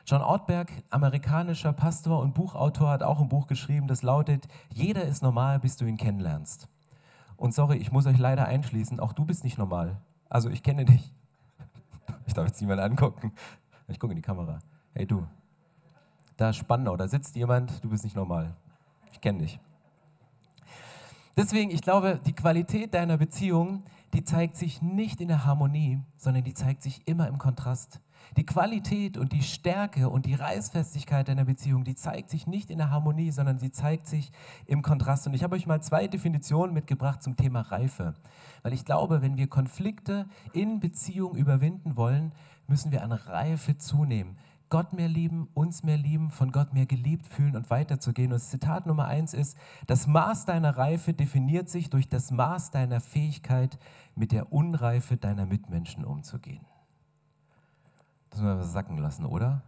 John 0.06 0.22
Ortberg, 0.22 0.72
amerikanischer 0.92 1.74
Pastor 1.74 2.20
und 2.20 2.36
Buchautor, 2.36 2.92
hat 2.92 3.02
auch 3.02 3.20
ein 3.20 3.30
Buch 3.30 3.48
geschrieben, 3.48 3.88
das 3.88 4.04
lautet, 4.04 4.48
jeder 4.72 5.06
ist 5.06 5.24
normal, 5.24 5.60
bis 5.60 5.78
du 5.78 5.86
ihn 5.86 5.98
kennenlernst. 5.98 6.68
Und 7.44 7.54
sorry, 7.54 7.76
ich 7.76 7.92
muss 7.92 8.06
euch 8.06 8.18
leider 8.18 8.46
einschließen, 8.46 9.02
auch 9.02 9.12
du 9.12 9.26
bist 9.26 9.44
nicht 9.44 9.58
normal. 9.58 9.98
Also 10.30 10.50
ich 10.50 10.64
kenne 10.64 10.86
dich. 10.86 11.14
Ich 12.26 12.34
darf 12.34 12.48
jetzt 12.48 12.62
niemanden 12.62 12.86
angucken. 12.86 13.34
Ich 13.90 14.00
gucke 14.00 14.14
in 14.14 14.16
die 14.16 14.22
Kamera. 14.22 14.60
Hey 14.94 15.06
du, 15.06 15.28
da 16.38 16.52
ist 16.52 16.56
Spannau, 16.56 16.96
da 16.96 17.06
sitzt 17.10 17.36
jemand, 17.36 17.84
du 17.84 17.90
bist 17.90 18.06
nicht 18.06 18.16
normal. 18.16 18.56
Ich 19.12 19.20
kenne 19.20 19.40
dich. 19.40 19.60
Deswegen, 21.36 21.70
ich 21.70 21.82
glaube, 21.82 22.22
die 22.26 22.32
Qualität 22.32 22.94
deiner 22.94 23.18
Beziehung, 23.18 23.84
die 24.14 24.24
zeigt 24.24 24.56
sich 24.56 24.82
nicht 24.82 25.20
in 25.20 25.28
der 25.28 25.44
Harmonie, 25.44 26.00
sondern 26.16 26.46
die 26.46 26.54
zeigt 26.54 26.82
sich 26.82 27.06
immer 27.10 27.28
im 27.28 27.40
Kontrast. 27.40 28.00
Die 28.38 28.46
Qualität 28.46 29.18
und 29.18 29.32
die 29.32 29.44
Stärke 29.44 30.10
und 30.10 30.26
die 30.26 30.34
Reißfestigkeit 30.34 31.30
einer 31.30 31.46
Beziehung, 31.46 31.84
die 31.84 31.94
zeigt 31.94 32.30
sich 32.30 32.48
nicht 32.48 32.72
in 32.72 32.80
der 32.80 32.90
Harmonie, 32.90 33.32
sondern 33.32 33.60
sie 33.60 33.72
zeigt 33.72 34.08
sich 34.08 34.32
im 34.66 34.82
Kontrast. 34.82 35.28
Und 35.28 35.36
ich 35.36 35.44
habe 35.44 35.56
euch 35.56 35.68
mal 35.68 35.82
zwei 35.82 36.08
Definitionen 36.08 36.74
mitgebracht 36.74 37.22
zum 37.22 37.36
Thema 37.36 37.62
Reife. 37.62 38.16
Weil 38.64 38.74
ich 38.74 38.86
glaube, 38.86 39.22
wenn 39.22 39.38
wir 39.38 39.48
Konflikte 39.48 40.28
in 40.54 40.80
Beziehung 40.80 41.36
überwinden 41.36 41.96
wollen, 41.96 42.32
müssen 42.68 42.92
wir 42.92 43.04
an 43.04 43.12
Reife 43.12 43.78
zunehmen. 43.78 44.38
Gott 44.70 44.94
mehr 44.94 45.08
lieben, 45.08 45.50
uns 45.54 45.84
mehr 45.84 45.98
lieben, 45.98 46.32
von 46.32 46.52
Gott 46.52 46.74
mehr 46.74 46.88
geliebt 46.88 47.28
fühlen 47.28 47.56
und 47.56 47.70
weiterzugehen. 47.70 48.34
Und 48.34 48.40
Zitat 48.40 48.88
Nummer 48.88 49.06
eins 49.06 49.36
ist, 49.36 49.56
das 49.86 50.08
Maß 50.08 50.46
deiner 50.46 50.76
Reife 50.76 51.14
definiert 51.14 51.70
sich 51.70 51.92
durch 51.92 52.10
das 52.10 52.32
Maß 52.32 52.72
deiner 52.72 53.00
Fähigkeit, 53.00 53.78
mit 54.16 54.32
der 54.32 54.52
Unreife 54.52 55.18
deiner 55.18 55.46
Mitmenschen 55.46 56.04
umzugehen. 56.04 56.66
Das 58.34 58.42
müssen 58.42 58.58
wir 58.58 58.64
sacken 58.64 58.98
lassen, 58.98 59.26
oder? 59.26 59.62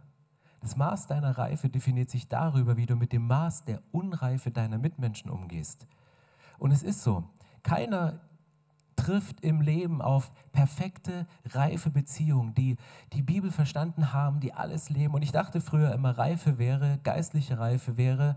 Das 0.60 0.74
Maß 0.74 1.06
deiner 1.06 1.38
Reife 1.38 1.68
definiert 1.68 2.10
sich 2.10 2.28
darüber, 2.28 2.76
wie 2.76 2.86
du 2.86 2.96
mit 2.96 3.12
dem 3.12 3.28
Maß 3.28 3.64
der 3.64 3.80
Unreife 3.92 4.50
deiner 4.50 4.76
Mitmenschen 4.76 5.30
umgehst. 5.30 5.86
Und 6.58 6.72
es 6.72 6.82
ist 6.82 7.04
so, 7.04 7.22
keiner 7.62 8.18
trifft 8.96 9.44
im 9.44 9.60
Leben 9.60 10.02
auf 10.02 10.32
perfekte, 10.50 11.28
reife 11.44 11.90
Beziehungen, 11.90 12.54
die 12.54 12.76
die 13.12 13.22
Bibel 13.22 13.52
verstanden 13.52 14.12
haben, 14.12 14.40
die 14.40 14.52
alles 14.52 14.90
leben. 14.90 15.14
Und 15.14 15.22
ich 15.22 15.30
dachte 15.30 15.60
früher 15.60 15.92
immer, 15.92 16.18
Reife 16.18 16.58
wäre, 16.58 16.98
geistliche 17.04 17.60
Reife 17.60 17.96
wäre, 17.96 18.36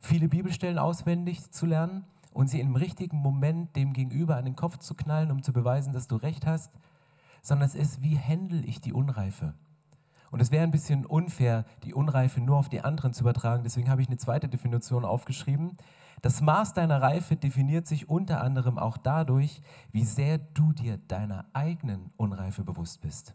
viele 0.00 0.28
Bibelstellen 0.28 0.78
auswendig 0.78 1.50
zu 1.50 1.66
lernen 1.66 2.06
und 2.32 2.48
sie 2.48 2.60
im 2.60 2.74
richtigen 2.74 3.18
Moment 3.18 3.76
dem 3.76 3.92
Gegenüber 3.92 4.36
an 4.36 4.46
den 4.46 4.56
Kopf 4.56 4.78
zu 4.78 4.94
knallen, 4.94 5.30
um 5.30 5.42
zu 5.42 5.52
beweisen, 5.52 5.92
dass 5.92 6.08
du 6.08 6.16
recht 6.16 6.46
hast 6.46 6.72
sondern 7.42 7.68
es 7.68 7.74
ist, 7.74 8.02
wie 8.02 8.18
handle 8.18 8.62
ich 8.62 8.80
die 8.80 8.92
Unreife. 8.92 9.54
Und 10.30 10.40
es 10.40 10.50
wäre 10.50 10.64
ein 10.64 10.70
bisschen 10.70 11.06
unfair, 11.06 11.64
die 11.84 11.94
Unreife 11.94 12.40
nur 12.40 12.58
auf 12.58 12.68
die 12.68 12.82
anderen 12.82 13.12
zu 13.14 13.22
übertragen. 13.22 13.62
Deswegen 13.64 13.88
habe 13.88 14.02
ich 14.02 14.08
eine 14.08 14.18
zweite 14.18 14.48
Definition 14.48 15.04
aufgeschrieben. 15.04 15.76
Das 16.20 16.40
Maß 16.40 16.74
deiner 16.74 17.00
Reife 17.00 17.36
definiert 17.36 17.86
sich 17.86 18.08
unter 18.08 18.42
anderem 18.42 18.78
auch 18.78 18.98
dadurch, 18.98 19.62
wie 19.92 20.04
sehr 20.04 20.38
du 20.38 20.72
dir 20.72 20.98
deiner 20.98 21.46
eigenen 21.52 22.10
Unreife 22.16 22.64
bewusst 22.64 23.00
bist. 23.00 23.34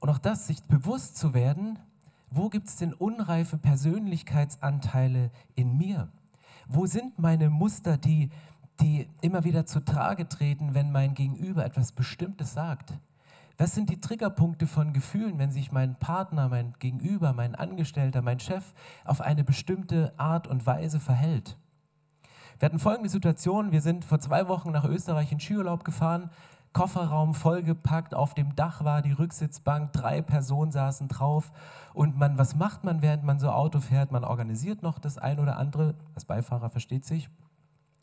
Und 0.00 0.10
auch 0.10 0.18
das, 0.18 0.46
sich 0.46 0.62
bewusst 0.64 1.16
zu 1.16 1.32
werden, 1.34 1.78
wo 2.30 2.50
gibt 2.50 2.68
es 2.68 2.76
denn 2.76 2.92
unreife 2.92 3.56
Persönlichkeitsanteile 3.56 5.30
in 5.54 5.76
mir? 5.78 6.12
Wo 6.68 6.86
sind 6.86 7.18
meine 7.18 7.48
Muster, 7.48 7.96
die 7.96 8.30
die 8.80 9.08
immer 9.20 9.44
wieder 9.44 9.66
zutage 9.66 10.28
treten, 10.28 10.74
wenn 10.74 10.92
mein 10.92 11.14
Gegenüber 11.14 11.64
etwas 11.64 11.92
Bestimmtes 11.92 12.54
sagt. 12.54 12.94
Was 13.56 13.74
sind 13.74 13.90
die 13.90 14.00
Triggerpunkte 14.00 14.68
von 14.68 14.92
Gefühlen, 14.92 15.38
wenn 15.38 15.50
sich 15.50 15.72
mein 15.72 15.96
Partner, 15.96 16.48
mein 16.48 16.74
Gegenüber, 16.78 17.32
mein 17.32 17.56
Angestellter, 17.56 18.22
mein 18.22 18.38
Chef 18.38 18.72
auf 19.04 19.20
eine 19.20 19.42
bestimmte 19.42 20.12
Art 20.16 20.46
und 20.46 20.64
Weise 20.64 21.00
verhält? 21.00 21.56
Wir 22.58 22.66
hatten 22.66 22.78
folgende 22.78 23.08
Situation. 23.08 23.72
Wir 23.72 23.80
sind 23.80 24.04
vor 24.04 24.20
zwei 24.20 24.48
Wochen 24.48 24.70
nach 24.70 24.84
Österreich 24.84 25.32
in 25.32 25.40
Skiurlaub 25.40 25.84
gefahren. 25.84 26.30
Kofferraum 26.72 27.34
vollgepackt, 27.34 28.14
auf 28.14 28.34
dem 28.34 28.54
Dach 28.54 28.84
war 28.84 29.02
die 29.02 29.12
Rücksitzbank, 29.12 29.92
drei 29.92 30.22
Personen 30.22 30.70
saßen 30.70 31.08
drauf. 31.08 31.50
Und 31.94 32.16
man, 32.16 32.38
was 32.38 32.54
macht 32.54 32.84
man, 32.84 33.02
während 33.02 33.24
man 33.24 33.38
so 33.38 33.50
Auto 33.50 33.80
fährt? 33.80 34.12
Man 34.12 34.22
organisiert 34.22 34.82
noch 34.82 34.98
das 34.98 35.18
ein 35.18 35.40
oder 35.40 35.56
andere, 35.56 35.94
als 36.14 36.24
Beifahrer 36.24 36.70
versteht 36.70 37.04
sich. 37.04 37.28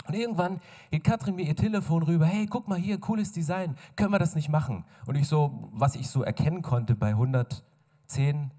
Und 0.07 0.13
irgendwann 0.13 0.59
geht 0.91 1.03
Katrin 1.03 1.35
mir 1.35 1.45
ihr 1.45 1.55
Telefon 1.55 2.03
rüber, 2.03 2.25
hey, 2.25 2.45
guck 2.45 2.67
mal 2.67 2.77
hier, 2.77 2.99
cooles 2.99 3.31
Design, 3.31 3.75
können 3.95 4.11
wir 4.11 4.19
das 4.19 4.35
nicht 4.35 4.49
machen? 4.49 4.85
Und 5.05 5.15
ich 5.15 5.27
so, 5.27 5.69
was 5.71 5.95
ich 5.95 6.07
so 6.09 6.23
erkennen 6.23 6.61
konnte 6.61 6.95
bei 6.95 7.09
110 7.09 8.51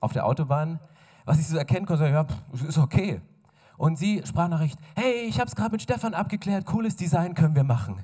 auf 0.00 0.12
der 0.12 0.26
Autobahn, 0.26 0.80
was 1.24 1.38
ich 1.38 1.46
so 1.46 1.56
erkennen 1.56 1.86
konnte, 1.86 2.08
ja, 2.08 2.26
ist 2.52 2.78
okay. 2.78 3.20
Und 3.76 3.98
sie 3.98 4.22
Sprachnachricht, 4.24 4.78
hey, 4.94 5.26
ich 5.26 5.38
habe 5.40 5.48
es 5.48 5.56
gerade 5.56 5.72
mit 5.72 5.82
Stefan 5.82 6.14
abgeklärt, 6.14 6.66
cooles 6.66 6.96
Design 6.96 7.34
können 7.34 7.54
wir 7.54 7.64
machen. 7.64 8.02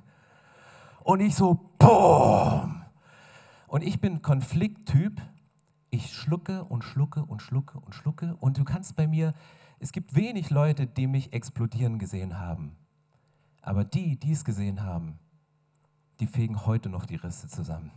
Und 1.02 1.20
ich 1.20 1.34
so, 1.34 1.72
boom. 1.78 2.82
Und 3.66 3.82
ich 3.82 4.00
bin 4.00 4.22
Konflikttyp. 4.22 5.20
Ich 5.90 6.12
schlucke 6.12 6.64
und 6.64 6.84
schlucke 6.84 7.25
und 7.25 7.42
schlucke 7.42 7.78
und 7.78 7.94
schlucke. 7.94 8.37
Und 8.40 8.58
du 8.58 8.64
kannst 8.64 8.96
bei 8.96 9.06
mir, 9.06 9.34
es 9.80 9.92
gibt 9.92 10.14
wenig 10.14 10.50
Leute, 10.50 10.87
die 10.87 11.06
mich 11.06 11.32
explodieren 11.32 11.99
gesehen 11.99 12.38
haben. 12.38 12.76
Aber 13.62 13.82
die, 13.82 14.18
die 14.18 14.32
es 14.32 14.44
gesehen 14.44 14.82
haben, 14.82 15.18
die 16.20 16.26
fegen 16.26 16.66
heute 16.66 16.90
noch 16.90 17.06
die 17.06 17.16
Risse 17.16 17.49
zusammen. 17.49 17.90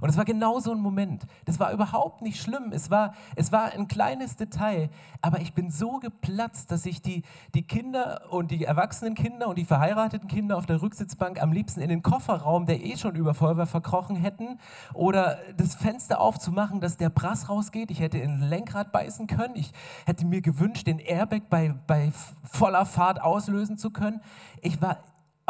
Und 0.00 0.08
es 0.08 0.16
war 0.16 0.24
genau 0.24 0.60
so 0.60 0.72
ein 0.72 0.80
Moment. 0.80 1.26
Das 1.44 1.58
war 1.58 1.72
überhaupt 1.72 2.22
nicht 2.22 2.40
schlimm. 2.40 2.72
Es 2.72 2.90
war, 2.90 3.14
es 3.36 3.52
war 3.52 3.72
ein 3.72 3.88
kleines 3.88 4.36
Detail. 4.36 4.90
Aber 5.22 5.40
ich 5.40 5.52
bin 5.52 5.70
so 5.70 5.98
geplatzt, 5.98 6.70
dass 6.70 6.86
ich 6.86 7.02
die, 7.02 7.22
die 7.54 7.62
Kinder 7.62 8.22
und 8.30 8.50
die 8.50 8.64
erwachsenen 8.64 9.14
Kinder 9.14 9.48
und 9.48 9.58
die 9.58 9.64
verheirateten 9.64 10.28
Kinder 10.28 10.56
auf 10.56 10.66
der 10.66 10.80
Rücksitzbank 10.80 11.42
am 11.42 11.52
liebsten 11.52 11.80
in 11.80 11.88
den 11.88 12.02
Kofferraum, 12.02 12.66
der 12.66 12.84
eh 12.84 12.96
schon 12.96 13.14
übervoll 13.16 13.56
war, 13.56 13.66
verkrochen 13.66 14.16
hätten. 14.16 14.58
Oder 14.94 15.38
das 15.56 15.74
Fenster 15.74 16.20
aufzumachen, 16.20 16.80
dass 16.80 16.96
der 16.96 17.10
Brass 17.10 17.48
rausgeht. 17.48 17.90
Ich 17.90 18.00
hätte 18.00 18.18
ins 18.18 18.44
Lenkrad 18.44 18.92
beißen 18.92 19.26
können. 19.26 19.56
Ich 19.56 19.72
hätte 20.06 20.26
mir 20.26 20.40
gewünscht, 20.40 20.86
den 20.86 20.98
Airbag 20.98 21.42
bei, 21.50 21.74
bei 21.86 22.12
voller 22.44 22.86
Fahrt 22.86 23.20
auslösen 23.20 23.76
zu 23.76 23.90
können. 23.90 24.20
Ich 24.62 24.80
war 24.80 24.98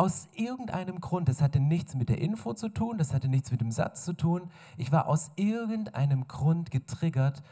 aus 0.01 0.29
irgendeinem 0.33 1.03
Grund, 1.03 1.29
das 1.29 1.43
hatte 1.43 1.61
nichts 1.61 1.95
mit 1.95 2.09
der 2.09 2.23
Info 2.23 2.55
zu 2.55 2.71
tun, 2.71 2.97
das 2.97 3.13
hatte 3.13 3.29
nichts 3.29 3.51
mit 3.51 3.61
dem 3.61 3.71
Satz 3.71 4.03
zu 4.07 4.15
tun, 4.15 4.51
ich 4.79 4.93
war 4.93 5.07
aus 5.07 5.31
irgendeinem 5.37 6.27
Grund 6.27 6.71
getriggert 6.71 7.43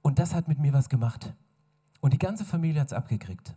und 0.00 0.20
das 0.20 0.32
hat 0.32 0.46
mit 0.46 0.60
mir 0.60 0.72
was 0.72 0.88
gemacht. 0.88 1.34
Und 2.00 2.12
die 2.12 2.18
ganze 2.18 2.44
Familie 2.44 2.80
hat 2.80 2.86
es 2.86 2.92
abgekriegt. 2.92 3.56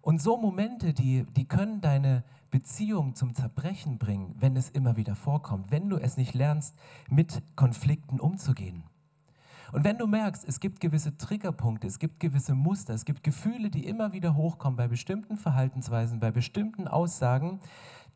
Und 0.00 0.22
so 0.22 0.38
Momente, 0.38 0.94
die, 0.94 1.26
die 1.36 1.46
können 1.46 1.82
deine 1.82 2.24
Beziehung 2.50 3.16
zum 3.16 3.34
Zerbrechen 3.34 3.98
bringen, 3.98 4.34
wenn 4.38 4.56
es 4.56 4.70
immer 4.70 4.96
wieder 4.96 5.14
vorkommt, 5.14 5.70
wenn 5.70 5.90
du 5.90 5.98
es 5.98 6.16
nicht 6.16 6.32
lernst, 6.32 6.74
mit 7.10 7.42
Konflikten 7.54 8.18
umzugehen. 8.18 8.82
Und 9.72 9.84
wenn 9.84 9.96
du 9.96 10.06
merkst, 10.06 10.44
es 10.46 10.60
gibt 10.60 10.80
gewisse 10.80 11.16
Triggerpunkte, 11.16 11.86
es 11.86 11.98
gibt 11.98 12.20
gewisse 12.20 12.54
Muster, 12.54 12.92
es 12.92 13.06
gibt 13.06 13.22
Gefühle, 13.22 13.70
die 13.70 13.86
immer 13.86 14.12
wieder 14.12 14.36
hochkommen 14.36 14.76
bei 14.76 14.86
bestimmten 14.86 15.38
Verhaltensweisen, 15.38 16.20
bei 16.20 16.30
bestimmten 16.30 16.86
Aussagen, 16.86 17.58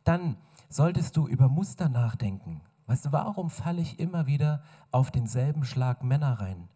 dann 0.03 0.37
solltest 0.69 1.17
du 1.17 1.27
über 1.27 1.49
Muster 1.49 1.89
nachdenken. 1.89 2.61
Weißt 2.85 3.07
du, 3.07 3.11
warum 3.11 3.49
falle 3.49 3.81
ich 3.81 3.99
immer 3.99 4.27
wieder 4.27 4.61
auf 4.91 5.09
denselben 5.09 5.65
Schlag 5.65 6.03
Männer 6.03 6.39
rein? 6.39 6.69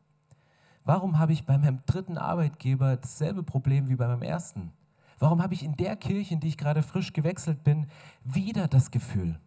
Warum 0.84 1.20
habe 1.20 1.32
ich 1.32 1.46
bei 1.46 1.60
meinem 1.60 1.86
dritten 1.86 2.18
Arbeitgeber 2.18 2.98
dasselbe 2.98 3.44
Problem 3.44 3.88
wie 3.88 3.96
bei 3.96 4.08
meinem 4.08 4.24
ersten? 4.24 4.74
Warum 5.20 5.44
habe 5.44 5.54
ich 5.54 5.64
in 5.64 5.78
der 5.78 5.96
Kirche, 5.96 6.34
in 6.34 6.40
die 6.40 6.48
ich 6.48 6.58
gerade 6.58 6.82
frisch 6.82 7.14
gewechselt 7.14 7.64
bin, 7.64 7.86
wieder 8.24 8.68
das 8.68 8.90
Gefühl? 8.90 9.40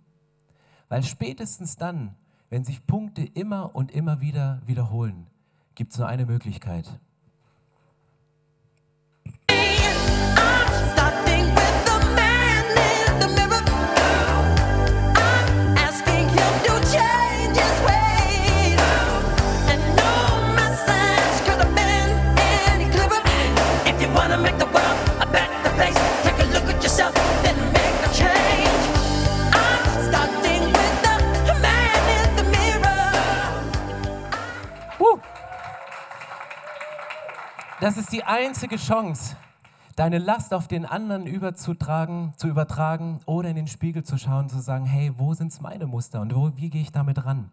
Weil 0.89 1.03
spätestens 1.03 1.75
dann, 1.75 2.15
wenn 2.55 2.63
sich 2.63 2.87
Punkte 2.87 3.25
immer 3.25 3.75
und 3.75 3.91
immer 3.91 4.21
wieder 4.21 4.63
wiederholen, 4.65 5.27
gibt 5.75 5.91
es 5.91 5.99
nur 5.99 6.07
eine 6.07 6.25
Möglichkeit. 6.25 7.01
Das 37.85 37.99
ist 37.99 38.13
die 38.13 38.25
einzige 38.25 38.77
Chance, 38.77 39.37
deine 39.95 40.17
Last 40.17 40.55
auf 40.55 40.69
den 40.69 40.87
anderen 40.87 41.27
überzutragen, 41.27 42.33
zu 42.39 42.49
übertragen 42.49 43.21
oder 43.27 43.51
in 43.51 43.57
den 43.57 43.67
Spiegel 43.67 44.03
zu 44.03 44.17
schauen, 44.17 44.49
zu 44.49 44.59
sagen, 44.61 44.87
hey, 44.87 45.13
wo 45.19 45.35
sind 45.35 45.61
meine 45.61 45.87
Muster 45.87 46.23
und 46.23 46.35
wo, 46.35 46.51
wie 46.57 46.71
gehe 46.71 46.81
ich 46.81 46.93
damit 46.93 47.27
ran? 47.27 47.51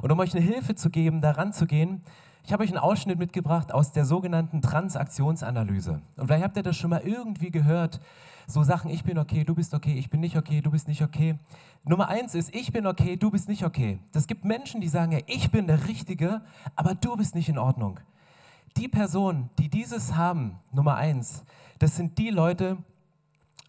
Und 0.00 0.10
um 0.10 0.18
euch 0.20 0.34
eine 0.34 0.42
Hilfe 0.42 0.74
zu 0.74 0.88
geben, 0.88 1.20
daran 1.20 1.52
zu 1.52 1.66
gehen, 1.66 2.00
ich 2.46 2.52
habe 2.54 2.62
euch 2.62 2.70
einen 2.70 2.78
Ausschnitt 2.78 3.18
mitgebracht 3.18 3.70
aus 3.70 3.92
der 3.92 4.06
sogenannten 4.06 4.62
Transaktionsanalyse. 4.62 6.00
Und 6.16 6.28
vielleicht 6.28 6.44
habt 6.44 6.56
ihr 6.56 6.62
das 6.62 6.78
schon 6.78 6.88
mal 6.88 7.02
irgendwie 7.04 7.50
gehört. 7.50 8.00
So 8.46 8.62
Sachen, 8.62 8.90
ich 8.90 9.04
bin 9.04 9.18
okay, 9.18 9.44
du 9.44 9.54
bist 9.54 9.74
okay, 9.74 9.98
ich 9.98 10.08
bin 10.08 10.20
nicht 10.20 10.38
okay, 10.38 10.62
du 10.62 10.70
bist 10.70 10.88
nicht 10.88 11.02
okay. 11.02 11.38
Nummer 11.84 12.08
eins 12.08 12.34
ist, 12.34 12.54
ich 12.54 12.72
bin 12.72 12.86
okay, 12.86 13.18
du 13.18 13.30
bist 13.30 13.50
nicht 13.50 13.66
okay. 13.66 13.98
Das 14.12 14.26
gibt 14.26 14.46
Menschen, 14.46 14.80
die 14.80 14.88
sagen, 14.88 15.12
ja, 15.12 15.18
ich 15.26 15.50
bin 15.50 15.66
der 15.66 15.86
Richtige, 15.88 16.40
aber 16.74 16.94
du 16.94 17.16
bist 17.16 17.34
nicht 17.34 17.50
in 17.50 17.58
Ordnung 17.58 18.00
die 18.76 18.88
Personen, 18.88 19.50
die 19.58 19.68
dieses 19.68 20.16
haben, 20.16 20.58
Nummer 20.72 20.96
eins, 20.96 21.44
das 21.78 21.96
sind 21.96 22.18
die 22.18 22.30
Leute, 22.30 22.78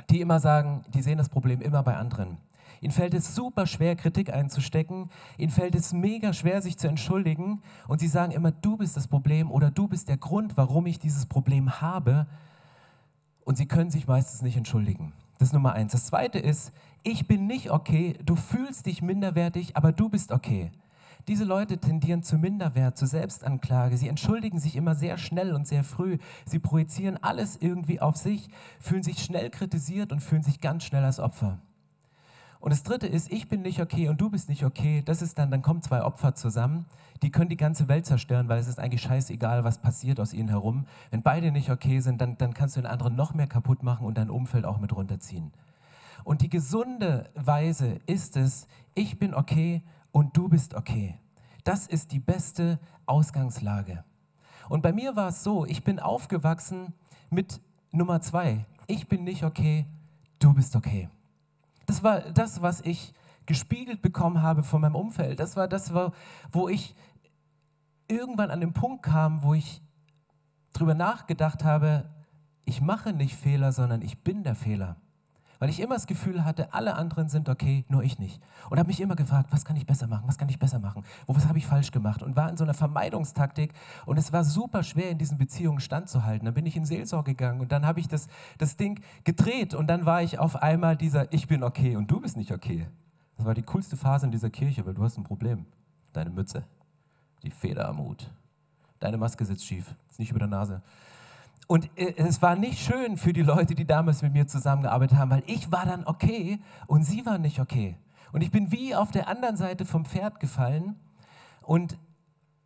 die 0.10 0.22
immer 0.22 0.40
sagen, 0.40 0.84
die 0.94 1.02
sehen 1.02 1.18
das 1.18 1.30
Problem 1.30 1.62
immer 1.62 1.84
bei 1.84 1.96
anderen. 1.96 2.38
Ihnen 2.82 2.92
fällt 2.92 3.14
es 3.14 3.36
super 3.36 3.68
schwer, 3.68 3.96
Kritik 3.96 4.32
einzustecken. 4.34 5.10
Ihnen 5.38 5.52
fällt 5.52 5.76
es 5.76 5.92
mega 5.92 6.34
schwer, 6.34 6.62
sich 6.62 6.78
zu 6.78 6.88
entschuldigen. 6.88 7.62
Und 7.88 8.00
sie 8.00 8.08
sagen 8.08 8.32
immer, 8.32 8.52
du 8.52 8.78
bist 8.78 8.96
das 8.96 9.08
Problem 9.08 9.52
oder 9.52 9.70
du 9.70 9.88
bist 9.88 10.08
der 10.08 10.18
Grund, 10.18 10.56
warum 10.56 10.86
ich 10.86 11.00
dieses 11.00 11.26
Problem 11.26 11.82
habe. 11.82 12.26
Und 13.44 13.58
sie 13.58 13.68
können 13.68 13.92
sich 13.92 14.08
meistens 14.08 14.42
nicht 14.42 14.56
entschuldigen. 14.56 15.14
Das 15.40 15.50
ist 15.50 15.54
Nummer 15.54 15.74
eins. 15.74 15.92
Das 15.92 16.06
zweite 16.06 16.40
ist, 16.40 16.72
ich 17.04 17.28
bin 17.28 17.48
nicht 17.48 17.72
okay, 17.72 18.18
du 18.24 18.36
fühlst 18.36 18.86
dich 18.86 19.02
minderwertig, 19.02 19.76
aber 19.76 19.92
du 19.92 20.10
bist 20.10 20.32
okay. 20.32 20.72
Diese 21.30 21.44
Leute 21.44 21.78
tendieren 21.78 22.24
zu 22.24 22.40
Minderwert, 22.40 22.98
zu 22.98 23.06
Selbstanklage. 23.06 23.96
Sie 23.98 24.08
entschuldigen 24.08 24.58
sich 24.60 24.76
immer 24.76 24.96
sehr 24.96 25.20
schnell 25.20 25.54
und 25.54 25.68
sehr 25.68 25.84
früh. 25.84 26.18
Sie 26.44 26.58
projizieren 26.58 27.22
alles 27.22 27.56
irgendwie 27.62 28.02
auf 28.02 28.16
sich, 28.16 28.50
fühlen 28.80 29.04
sich 29.04 29.20
schnell 29.20 29.52
kritisiert 29.52 30.12
und 30.12 30.22
fühlen 30.22 30.42
sich 30.42 30.60
ganz 30.60 30.86
schnell 30.86 31.04
als 31.04 31.20
Opfer. 31.20 31.60
Und 32.60 32.72
das 32.74 32.82
dritte 32.82 33.06
ist, 33.06 33.32
ich 33.32 33.48
bin 33.48 33.62
nicht 33.62 33.80
okay 33.80 34.10
und 34.10 34.20
du 34.20 34.32
bist 34.32 34.50
nicht 34.50 34.66
okay. 34.66 35.04
Das 35.06 35.22
ist 35.22 35.38
dann, 35.38 35.52
dann 35.52 35.62
kommen 35.62 35.84
zwei 35.84 36.02
Opfer 36.02 36.34
zusammen, 36.34 36.88
die 37.22 37.30
können 37.30 37.50
die 37.50 37.58
ganze 37.58 37.88
Welt 37.88 38.08
zerstören, 38.08 38.50
weil 38.50 38.58
es 38.58 38.68
ist 38.68 38.80
eigentlich 38.80 39.04
scheißegal, 39.04 39.64
was 39.64 39.78
passiert 39.78 40.20
aus 40.20 40.34
ihnen 40.34 40.50
herum. 40.50 40.88
Wenn 41.12 41.22
beide 41.22 41.52
nicht 41.52 41.70
okay 41.70 42.00
sind, 42.00 42.22
dann, 42.22 42.40
dann 42.40 42.56
kannst 42.56 42.76
du 42.76 42.82
den 42.82 42.90
anderen 42.90 43.16
noch 43.16 43.36
mehr 43.36 43.46
kaputt 43.46 43.84
machen 43.84 44.08
und 44.08 44.18
dein 44.18 44.32
Umfeld 44.32 44.66
auch 44.66 44.80
mit 44.80 44.96
runterziehen. 44.96 45.52
Und 46.24 46.42
die 46.42 46.50
gesunde 46.50 47.30
Weise 47.36 48.00
ist 48.08 48.36
es, 48.36 48.68
ich 48.96 49.20
bin 49.20 49.36
okay 49.36 49.84
und 50.20 50.36
du 50.36 50.50
bist 50.50 50.74
okay. 50.74 51.18
Das 51.64 51.88
ist 51.88 52.12
die 52.12 52.20
beste 52.20 52.78
Ausgangslage. 53.06 54.04
Und 54.68 54.82
bei 54.82 54.92
mir 54.92 55.16
war 55.16 55.30
es 55.30 55.46
so, 55.46 55.66
ich 55.66 55.86
bin 55.86 55.98
aufgewachsen 55.98 56.94
mit 57.30 57.62
Nummer 57.94 58.20
zwei. 58.20 58.66
Ich 58.88 59.08
bin 59.08 59.24
nicht 59.24 59.46
okay, 59.46 59.86
du 60.40 60.54
bist 60.54 60.76
okay. 60.76 61.08
Das 61.86 62.04
war 62.04 62.20
das, 62.20 62.62
was 62.62 62.82
ich 62.82 63.14
gespiegelt 63.46 64.02
bekommen 64.02 64.42
habe 64.42 64.62
von 64.62 64.82
meinem 64.82 64.96
Umfeld. 64.96 65.40
Das 65.40 65.56
war 65.56 65.70
das, 65.70 65.94
wo 66.52 66.68
ich 66.68 66.96
irgendwann 68.10 68.52
an 68.52 68.60
den 68.60 68.74
Punkt 68.74 69.04
kam, 69.04 69.42
wo 69.42 69.54
ich 69.54 69.82
darüber 70.74 70.96
nachgedacht 70.96 71.64
habe, 71.64 72.10
ich 72.66 72.82
mache 72.82 73.14
nicht 73.14 73.38
Fehler, 73.38 73.72
sondern 73.72 74.02
ich 74.02 74.22
bin 74.22 74.44
der 74.44 74.56
Fehler 74.56 74.98
weil 75.60 75.70
ich 75.70 75.80
immer 75.82 75.96
das 75.96 76.08
Gefühl 76.08 76.46
hatte, 76.46 76.74
alle 76.74 76.96
anderen 76.96 77.28
sind 77.28 77.50
okay, 77.50 77.86
nur 77.90 78.02
ich 78.04 78.18
nicht. 78.18 78.42
Und 78.70 78.80
habe 78.80 78.88
mich 78.88 79.02
immer 79.02 79.16
gefragt, 79.16 79.52
was 79.52 79.66
kann 79.66 79.76
ich 79.76 79.86
besser 79.86 80.08
machen, 80.08 80.24
was 80.26 80.38
kann 80.38 80.50
ich 80.50 80.58
besser 80.58 80.80
machen, 80.80 81.04
wo 81.28 81.36
was 81.36 81.48
habe 81.48 81.58
ich 81.58 81.68
falsch 81.68 81.92
gemacht 81.92 82.24
und 82.24 82.36
war 82.36 82.50
in 82.50 82.58
so 82.58 82.64
einer 82.64 82.74
Vermeidungstaktik 82.74 83.74
und 84.06 84.18
es 84.18 84.32
war 84.32 84.44
super 84.44 84.84
schwer 84.84 85.12
in 85.12 85.18
diesen 85.18 85.38
Beziehungen 85.38 85.82
standzuhalten. 85.82 86.46
Dann 86.46 86.54
bin 86.54 86.66
ich 86.66 86.78
in 86.78 86.86
Seelsorge 86.86 87.34
gegangen 87.36 87.60
und 87.60 87.72
dann 87.72 87.86
habe 87.86 88.00
ich 88.00 88.08
das, 88.08 88.28
das 88.58 88.78
Ding 88.78 89.02
gedreht 89.26 89.74
und 89.74 89.88
dann 89.88 90.06
war 90.06 90.24
ich 90.24 90.40
auf 90.40 90.56
einmal 90.56 90.96
dieser, 90.96 91.32
ich 91.34 91.48
bin 91.48 91.64
okay 91.64 91.98
und 91.98 92.10
du 92.10 92.22
bist 92.22 92.38
nicht 92.38 92.54
okay. 92.54 92.88
Das 93.36 93.46
war 93.46 93.54
die 93.54 93.64
coolste 93.64 93.98
Phase 93.98 94.26
in 94.26 94.32
dieser 94.32 94.50
Kirche, 94.50 94.86
weil 94.86 94.94
du 94.94 95.04
hast 95.04 95.18
ein 95.18 95.24
Problem. 95.24 95.66
Deine 96.14 96.30
Mütze, 96.30 96.64
die 97.44 97.52
Feder 97.52 97.88
am 97.88 98.00
Hut. 98.00 98.30
Deine 99.00 99.18
Maske 99.18 99.46
sitzt 99.46 99.66
schief, 99.66 99.96
ist 100.10 100.20
nicht 100.20 100.32
über 100.32 100.40
der 100.40 100.48
Nase. 100.48 100.82
Und 101.72 101.88
äh, 102.00 102.16
es 102.18 102.42
war 102.42 102.56
nicht 102.56 102.80
schön 102.80 103.16
für 103.16 103.32
die 103.32 103.44
Leute, 103.44 103.76
die 103.76 103.86
damals 103.86 104.24
mit 104.24 104.34
mir 104.34 104.48
zusammengearbeitet 104.48 105.20
haben, 105.20 105.30
weil 105.30 105.44
ich 105.46 105.72
war 105.72 105.86
dann 105.86 106.04
okay 106.04 106.60
und 106.88 107.04
sie 107.04 107.28
waren 107.28 107.44
nicht 107.44 107.60
okay. 107.60 107.96
Und 108.32 108.42
ich 108.42 108.50
bin 108.50 108.72
wie 108.72 108.96
auf 108.96 109.12
der 109.12 109.28
anderen 109.28 109.56
Seite 109.56 109.86
vom 109.86 110.04
Pferd 110.04 110.40
gefallen. 110.40 110.96
Und 111.62 112.00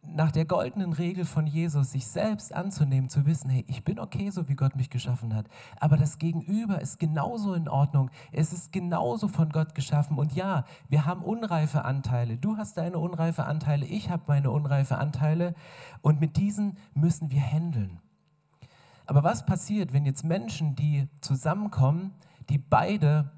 nach 0.05 0.31
der 0.31 0.45
goldenen 0.45 0.93
Regel 0.93 1.25
von 1.25 1.48
Jesus, 1.48 1.91
sich 1.91 2.07
selbst 2.07 2.53
anzunehmen, 2.53 3.10
zu 3.10 3.25
wissen, 3.25 3.50
hey, 3.50 3.65
ich 3.67 3.83
bin 3.83 4.00
okay, 4.00 4.29
so 4.29 4.48
wie 4.48 4.55
Gott 4.55 4.77
mich 4.77 4.89
geschaffen 4.89 5.36
hat, 5.36 5.48
aber 5.81 5.98
das 5.98 6.17
Gegenüber 6.17 6.81
ist 6.81 6.98
genauso 6.98 7.53
in 7.55 7.67
Ordnung, 7.67 8.10
es 8.31 8.53
ist 8.53 8.72
genauso 8.72 9.27
von 9.27 9.50
Gott 9.50 9.75
geschaffen. 9.75 10.17
Und 10.17 10.33
ja, 10.33 10.63
wir 10.88 11.05
haben 11.05 11.24
unreife 11.24 11.83
Anteile, 11.83 12.38
du 12.38 12.55
hast 12.55 12.77
deine 12.77 13.00
unreife 13.00 13.43
Anteile, 13.45 13.86
ich 13.86 14.10
habe 14.10 14.24
meine 14.27 14.50
unreife 14.50 14.98
Anteile. 14.98 15.55
Und 16.01 16.22
mit 16.22 16.38
diesen 16.38 16.77
müssen 16.93 17.31
wir 17.31 17.41
handeln. 17.41 18.00
Aber 19.05 19.24
was 19.24 19.45
passiert, 19.45 19.93
wenn 19.93 20.05
jetzt 20.05 20.24
Menschen, 20.24 20.75
die 20.75 21.07
zusammenkommen, 21.22 22.13
die 22.50 22.57
beide 22.57 23.31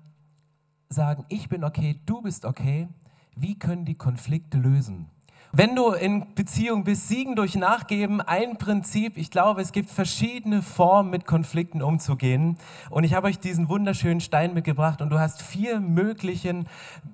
sagen, 0.90 1.26
ich 1.30 1.50
bin 1.50 1.64
okay, 1.64 2.00
du 2.06 2.22
bist 2.22 2.46
okay, 2.46 2.88
wie 3.36 3.58
können 3.58 3.86
die 3.86 3.96
Konflikte 3.96 4.58
lösen? 4.58 5.10
Wenn 5.58 5.74
du 5.74 5.92
in 5.92 6.36
Beziehung 6.36 6.84
bist, 6.84 7.08
siegen 7.08 7.38
durch 7.38 7.56
Nachgeben, 7.56 8.20
ein 8.20 8.58
Prinzip. 8.58 9.16
Ich 9.16 9.32
glaube, 9.32 9.62
es 9.62 9.72
gibt 9.72 9.90
verschiedene 9.90 10.62
Formen, 10.62 11.10
mit 11.12 11.26
Konflikten 11.26 11.82
umzugehen. 11.82 12.58
Und 12.90 13.06
ich 13.06 13.14
habe 13.14 13.28
euch 13.28 13.40
diesen 13.40 13.70
wunderschönen 13.70 14.20
Stein 14.20 14.54
mitgebracht 14.54 15.02
und 15.02 15.12
du 15.12 15.20
hast 15.20 15.42
vier 15.42 15.80
möglichen, 15.80 16.68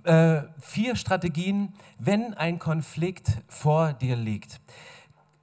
äh, 0.06 0.42
vier 0.60 0.96
Strategien, 0.96 1.74
wenn 2.00 2.34
ein 2.34 2.58
Konflikt 2.58 3.44
vor 3.48 3.94
dir 3.94 4.16
liegt. 4.16 4.60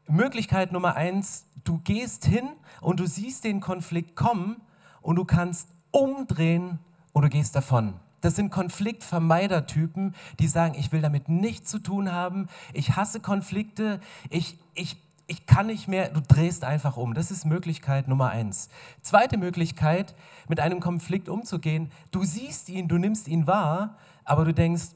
Möglichkeit 0.09 0.73
Nummer 0.73 0.97
eins, 0.97 1.47
du 1.65 1.79
gehst 1.79 2.25
hin 2.25 2.49
und 2.81 3.01
du 3.01 3.07
siehst 3.07 3.45
den 3.45 3.61
Konflikt 3.61 4.17
kommen 4.17 4.57
und 5.03 5.17
du 5.17 5.25
kannst 5.25 5.69
umdrehen 5.91 6.79
und 7.13 7.23
du 7.23 7.29
gehst 7.29 7.55
davon. 7.55 7.95
Das 8.21 8.35
sind 8.35 8.51
Konfliktvermeidertypen, 8.51 10.15
die 10.41 10.49
sagen, 10.49 10.75
ich 10.77 10.91
will 10.91 11.01
damit 11.01 11.29
nichts 11.29 11.71
zu 11.71 11.79
tun 11.79 12.11
haben, 12.11 12.49
ich 12.73 12.97
hasse 12.97 13.21
Konflikte, 13.21 14.01
ich, 14.29 14.59
ich, 14.75 14.97
ich 15.29 15.47
kann 15.47 15.67
nicht 15.67 15.87
mehr, 15.87 16.09
du 16.09 16.21
drehst 16.21 16.65
einfach 16.65 16.97
um. 16.97 17.15
Das 17.15 17.31
ist 17.31 17.45
Möglichkeit 17.45 18.09
Nummer 18.09 18.31
eins. 18.31 18.71
Zweite 19.03 19.37
Möglichkeit, 19.37 20.17
mit 20.49 20.59
einem 20.59 20.81
Konflikt 20.81 21.29
umzugehen, 21.29 21.93
du 22.11 22.25
siehst 22.25 22.69
ihn, 22.71 22.89
du 22.89 22.99
nimmst 22.99 23.29
ihn 23.29 23.47
wahr, 23.47 23.97
aber 24.25 24.45
du 24.45 24.53
denkst, 24.53 24.89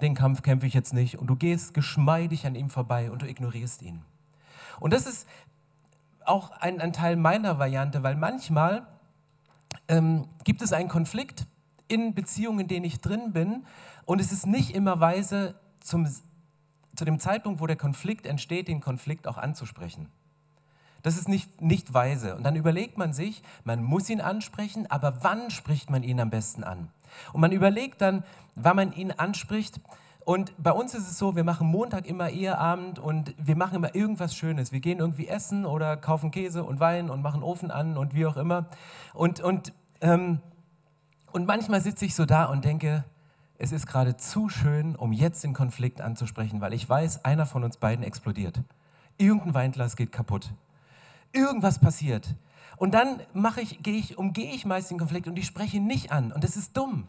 den 0.00 0.14
Kampf 0.14 0.42
kämpfe 0.42 0.66
ich 0.66 0.74
jetzt 0.74 0.94
nicht 0.94 1.18
und 1.18 1.26
du 1.26 1.36
gehst 1.36 1.74
geschmeidig 1.74 2.46
an 2.46 2.54
ihm 2.54 2.70
vorbei 2.70 3.10
und 3.10 3.22
du 3.22 3.26
ignorierst 3.26 3.82
ihn. 3.82 4.02
Und 4.80 4.92
das 4.92 5.06
ist 5.06 5.28
auch 6.24 6.50
ein, 6.50 6.80
ein 6.80 6.92
Teil 6.92 7.16
meiner 7.16 7.58
Variante, 7.58 8.02
weil 8.02 8.16
manchmal 8.16 8.86
ähm, 9.88 10.26
gibt 10.44 10.62
es 10.62 10.72
einen 10.72 10.88
Konflikt 10.88 11.46
in 11.88 12.14
Beziehungen, 12.14 12.60
in 12.60 12.68
denen 12.68 12.84
ich 12.84 13.00
drin 13.00 13.32
bin 13.32 13.64
und 14.04 14.20
es 14.20 14.32
ist 14.32 14.46
nicht 14.46 14.74
immer 14.74 15.00
weise, 15.00 15.54
zum, 15.80 16.06
zu 16.96 17.04
dem 17.04 17.18
Zeitpunkt, 17.18 17.60
wo 17.60 17.66
der 17.66 17.76
Konflikt 17.76 18.26
entsteht, 18.26 18.68
den 18.68 18.80
Konflikt 18.80 19.26
auch 19.26 19.38
anzusprechen. 19.38 20.08
Das 21.02 21.16
ist 21.16 21.28
nicht, 21.28 21.60
nicht 21.62 21.94
weise. 21.94 22.36
Und 22.36 22.42
dann 22.42 22.56
überlegt 22.56 22.98
man 22.98 23.12
sich, 23.12 23.42
man 23.64 23.82
muss 23.82 24.10
ihn 24.10 24.20
ansprechen, 24.20 24.86
aber 24.90 25.22
wann 25.22 25.50
spricht 25.50 25.90
man 25.90 26.02
ihn 26.02 26.20
am 26.20 26.30
besten 26.30 26.62
an? 26.62 26.90
Und 27.32 27.40
man 27.40 27.52
überlegt 27.52 28.00
dann, 28.00 28.24
wann 28.54 28.76
man 28.76 28.92
ihn 28.92 29.12
anspricht. 29.12 29.80
Und 30.24 30.52
bei 30.62 30.72
uns 30.72 30.94
ist 30.94 31.08
es 31.08 31.18
so, 31.18 31.34
wir 31.34 31.44
machen 31.44 31.66
Montag 31.66 32.06
immer 32.06 32.30
Eheabend 32.30 32.98
und 32.98 33.34
wir 33.38 33.56
machen 33.56 33.76
immer 33.76 33.94
irgendwas 33.94 34.34
Schönes. 34.34 34.70
Wir 34.70 34.80
gehen 34.80 34.98
irgendwie 34.98 35.28
essen 35.28 35.64
oder 35.64 35.96
kaufen 35.96 36.30
Käse 36.30 36.62
und 36.62 36.78
Wein 36.78 37.10
und 37.10 37.22
machen 37.22 37.42
Ofen 37.42 37.70
an 37.70 37.96
und 37.96 38.14
wie 38.14 38.26
auch 38.26 38.36
immer. 38.36 38.66
Und, 39.14 39.40
und 39.40 39.72
ähm, 40.00 40.40
und 41.32 41.46
manchmal 41.46 41.80
sitze 41.80 42.04
ich 42.04 42.14
so 42.14 42.26
da 42.26 42.46
und 42.46 42.64
denke, 42.64 43.04
es 43.58 43.72
ist 43.72 43.86
gerade 43.86 44.16
zu 44.16 44.48
schön, 44.48 44.96
um 44.96 45.12
jetzt 45.12 45.44
den 45.44 45.52
Konflikt 45.52 46.00
anzusprechen, 46.00 46.60
weil 46.60 46.72
ich 46.72 46.88
weiß, 46.88 47.24
einer 47.24 47.46
von 47.46 47.62
uns 47.62 47.76
beiden 47.76 48.04
explodiert. 48.04 48.60
Irgendein 49.18 49.54
Weinglas 49.54 49.96
geht 49.96 50.12
kaputt. 50.12 50.52
Irgendwas 51.32 51.78
passiert. 51.78 52.34
Und 52.78 52.94
dann 52.94 53.20
mache 53.32 53.60
ich, 53.60 53.82
gehe 53.82 53.98
ich, 53.98 54.18
umgehe 54.18 54.52
ich 54.52 54.64
meist 54.64 54.90
den 54.90 54.98
Konflikt 54.98 55.28
und 55.28 55.38
ich 55.38 55.46
spreche 55.46 55.78
nicht 55.78 56.10
an. 56.10 56.32
Und 56.32 56.42
das 56.42 56.56
ist 56.56 56.76
dumm. 56.76 57.06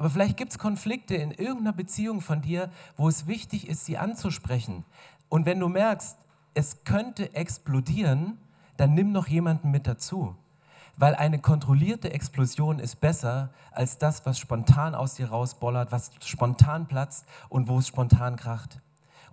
Aber 0.00 0.08
vielleicht 0.08 0.38
gibt 0.38 0.52
es 0.52 0.58
Konflikte 0.58 1.14
in 1.14 1.30
irgendeiner 1.30 1.74
Beziehung 1.74 2.22
von 2.22 2.40
dir, 2.40 2.70
wo 2.96 3.06
es 3.06 3.26
wichtig 3.26 3.68
ist, 3.68 3.84
sie 3.84 3.98
anzusprechen. 3.98 4.86
Und 5.28 5.44
wenn 5.44 5.60
du 5.60 5.68
merkst, 5.68 6.16
es 6.54 6.84
könnte 6.84 7.34
explodieren, 7.34 8.38
dann 8.78 8.94
nimm 8.94 9.12
noch 9.12 9.28
jemanden 9.28 9.70
mit 9.70 9.86
dazu 9.86 10.34
weil 10.96 11.14
eine 11.14 11.38
kontrollierte 11.38 12.12
Explosion 12.12 12.78
ist 12.78 13.00
besser 13.00 13.48
als 13.72 13.96
das, 13.96 14.26
was 14.26 14.38
spontan 14.38 14.94
aus 14.94 15.14
dir 15.14 15.30
rausbollert, 15.30 15.92
was 15.92 16.10
spontan 16.22 16.86
platzt 16.86 17.24
und 17.48 17.68
wo 17.68 17.78
es 17.78 17.88
spontan 17.88 18.36
kracht. 18.36 18.80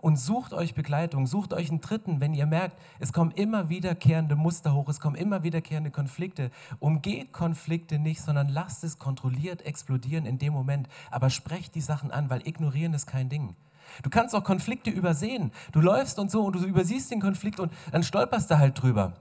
Und 0.07 0.15
sucht 0.15 0.53
euch 0.53 0.73
Begleitung, 0.73 1.27
sucht 1.27 1.51
euch 1.51 1.69
einen 1.69 1.81
Dritten, 1.81 2.21
wenn 2.21 2.33
ihr 2.33 2.45
merkt, 2.45 2.79
es 2.97 3.11
kommen 3.11 3.31
immer 3.31 3.67
wiederkehrende 3.67 4.37
Muster 4.37 4.73
hoch, 4.73 4.87
es 4.87 5.01
kommen 5.01 5.17
immer 5.17 5.43
wiederkehrende 5.43 5.91
Konflikte. 5.91 6.49
Umgeht 6.79 7.33
Konflikte 7.33 7.99
nicht, 7.99 8.21
sondern 8.21 8.47
lasst 8.47 8.85
es 8.85 8.99
kontrolliert 8.99 9.65
explodieren 9.65 10.25
in 10.25 10.37
dem 10.37 10.53
Moment. 10.53 10.87
Aber 11.11 11.29
sprecht 11.29 11.75
die 11.75 11.81
Sachen 11.81 12.09
an, 12.11 12.29
weil 12.29 12.47
ignorieren 12.47 12.93
ist 12.93 13.05
kein 13.05 13.27
Ding. 13.27 13.57
Du 14.01 14.09
kannst 14.09 14.33
auch 14.33 14.45
Konflikte 14.45 14.89
übersehen. 14.91 15.51
Du 15.73 15.81
läufst 15.81 16.19
und 16.19 16.31
so 16.31 16.45
und 16.45 16.55
du 16.55 16.59
übersiehst 16.59 17.11
den 17.11 17.19
Konflikt 17.19 17.59
und 17.59 17.73
dann 17.91 18.03
stolperst 18.03 18.49
du 18.49 18.57
halt 18.59 18.81
drüber. 18.81 19.11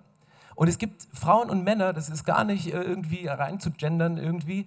Und 0.54 0.68
es 0.68 0.78
gibt 0.78 1.08
Frauen 1.12 1.50
und 1.50 1.64
Männer, 1.64 1.94
das 1.94 2.08
ist 2.08 2.22
gar 2.22 2.44
nicht 2.44 2.72
äh, 2.72 2.80
irgendwie 2.80 3.26
rein 3.26 3.58
zu 3.58 3.72
gendern 3.72 4.18
irgendwie. 4.18 4.66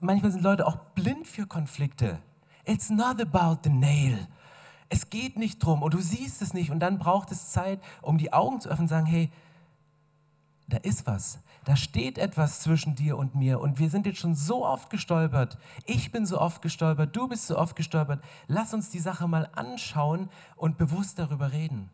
Manchmal 0.00 0.32
sind 0.32 0.42
Leute 0.42 0.66
auch 0.66 0.76
blind 0.94 1.28
für 1.28 1.46
Konflikte. 1.46 2.20
It's 2.64 2.88
not 2.88 3.20
about 3.20 3.60
the 3.64 3.70
nail. 3.70 4.26
Es 4.88 5.10
geht 5.10 5.36
nicht 5.36 5.58
drum 5.58 5.82
und 5.82 5.94
du 5.94 6.00
siehst 6.00 6.42
es 6.42 6.54
nicht 6.54 6.70
und 6.70 6.80
dann 6.80 6.98
braucht 6.98 7.32
es 7.32 7.50
Zeit, 7.50 7.80
um 8.02 8.18
die 8.18 8.32
Augen 8.32 8.60
zu 8.60 8.68
öffnen 8.68 8.84
und 8.84 8.88
sagen, 8.88 9.06
hey, 9.06 9.30
da 10.68 10.78
ist 10.78 11.06
was. 11.06 11.38
Da 11.64 11.74
steht 11.74 12.18
etwas 12.18 12.60
zwischen 12.60 12.94
dir 12.94 13.18
und 13.18 13.34
mir 13.34 13.60
und 13.60 13.78
wir 13.80 13.90
sind 13.90 14.06
jetzt 14.06 14.20
schon 14.20 14.36
so 14.36 14.64
oft 14.64 14.90
gestolpert. 14.90 15.58
Ich 15.84 16.12
bin 16.12 16.24
so 16.24 16.40
oft 16.40 16.62
gestolpert, 16.62 17.16
du 17.16 17.26
bist 17.28 17.46
so 17.48 17.58
oft 17.58 17.74
gestolpert. 17.74 18.22
Lass 18.46 18.72
uns 18.72 18.90
die 18.90 19.00
Sache 19.00 19.26
mal 19.26 19.48
anschauen 19.54 20.28
und 20.54 20.78
bewusst 20.78 21.18
darüber 21.18 21.52
reden. 21.52 21.90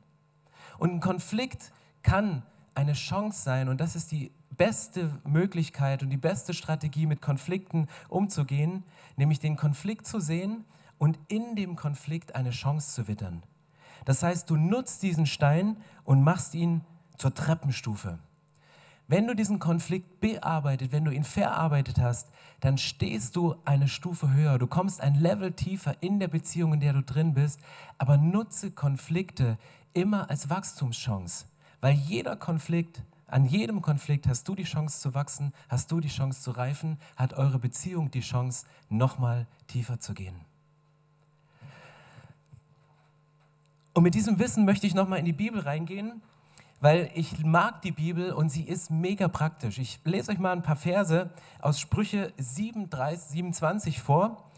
Und 0.79 0.93
ein 0.93 1.01
Konflikt 1.01 1.73
kann 2.03 2.43
eine 2.75 2.93
Chance 2.93 3.43
sein 3.43 3.69
und 3.69 3.81
das 3.81 3.97
ist 3.97 4.13
die 4.13 4.31
beste 4.51 5.11
Möglichkeit 5.25 6.03
und 6.03 6.11
die 6.11 6.19
beste 6.19 6.53
Strategie, 6.53 7.07
mit 7.07 7.23
Konflikten 7.23 7.89
umzugehen, 8.09 8.85
nämlich 9.17 9.41
den 9.41 9.57
Konflikt 9.57 10.07
zu 10.07 10.21
sehen 10.21 10.65
und 11.03 11.19
in 11.27 11.57
dem 11.57 11.75
Konflikt 11.75 12.37
eine 12.37 12.51
Chance 12.51 12.95
zu 12.95 13.09
wittern. 13.09 13.43
Das 14.05 14.23
heißt, 14.23 14.49
du 14.49 14.55
nutzt 14.55 15.03
diesen 15.03 15.27
Stein 15.27 15.77
und 16.05 16.23
machst 16.23 16.55
ihn 16.55 16.83
zur 17.19 17.35
Treppenstufe. 17.35 18.21
Wenn 19.09 19.27
du 19.27 19.35
diesen 19.35 19.59
Konflikt 19.59 20.21
bearbeitet, 20.21 20.93
wenn 20.93 21.05
du 21.05 21.11
ihn 21.11 21.25
verarbeitet 21.25 21.99
hast, 21.99 22.31
dann 22.61 22.79
stehst 22.79 23.35
du 23.35 23.57
eine 23.65 23.89
Stufe 23.89 24.33
höher. 24.33 24.61
Du 24.61 24.69
kommst 24.69 25.01
ein 25.01 25.17
Level 25.17 25.51
tiefer 25.51 25.97
in 26.05 26.21
der 26.21 26.29
Beziehung, 26.29 26.75
in 26.75 26.79
der 26.79 26.93
du 26.93 27.03
drin 27.03 27.35
bist. 27.35 27.59
Aber 27.99 28.17
nutze 28.17 28.71
Konflikte 28.71 29.59
immer 29.95 30.31
als 30.31 30.51
Wachstumschance. 30.51 31.47
Weil 31.81 31.95
jeder 31.95 32.37
Konflikt, 32.37 33.03
an 33.27 33.45
jedem 33.45 33.83
Konflikt 33.83 34.29
hast 34.29 34.47
du 34.47 34.55
die 34.55 34.63
Chance 34.63 35.01
zu 35.01 35.15
wachsen, 35.15 35.53
hast 35.69 35.91
du 35.91 35.99
die 35.99 36.07
Chance 36.07 36.43
zu 36.43 36.53
reifen, 36.53 36.97
hat 37.17 37.35
eure 37.35 37.59
Beziehung 37.59 38.13
die 38.13 38.21
Chance, 38.21 38.67
nochmal 38.89 39.49
tiefer 39.67 39.99
zu 39.99 40.15
gehen. 40.15 40.52
Und 43.95 44.05
mit 44.05 44.15
diesem 44.15 44.39
Wissen 44.39 44.65
möchte 44.65 44.87
ich 44.87 44.95
nochmal 44.95 45.19
in 45.19 45.25
die 45.27 45.33
Bibel 45.33 45.61
reingehen, 45.61 46.23
weil 46.81 47.11
ich 47.15 47.45
mag 47.45 47.83
die 47.83 47.93
Bibel 47.93 48.33
und 48.33 48.49
sie 48.49 48.65
ist 48.65 48.91
mega 48.91 49.29
praktisch. 49.29 49.79
Ich 49.79 50.01
lese 50.05 50.33
euch 50.33 50.39
mal 50.39 50.53
ein 50.53 50.63
paar 50.63 50.77
Verse 50.77 51.31
aus 51.61 51.79
Sprüche 51.79 52.33
37, 52.39 53.31
27 53.31 54.01
vor. 54.01 54.51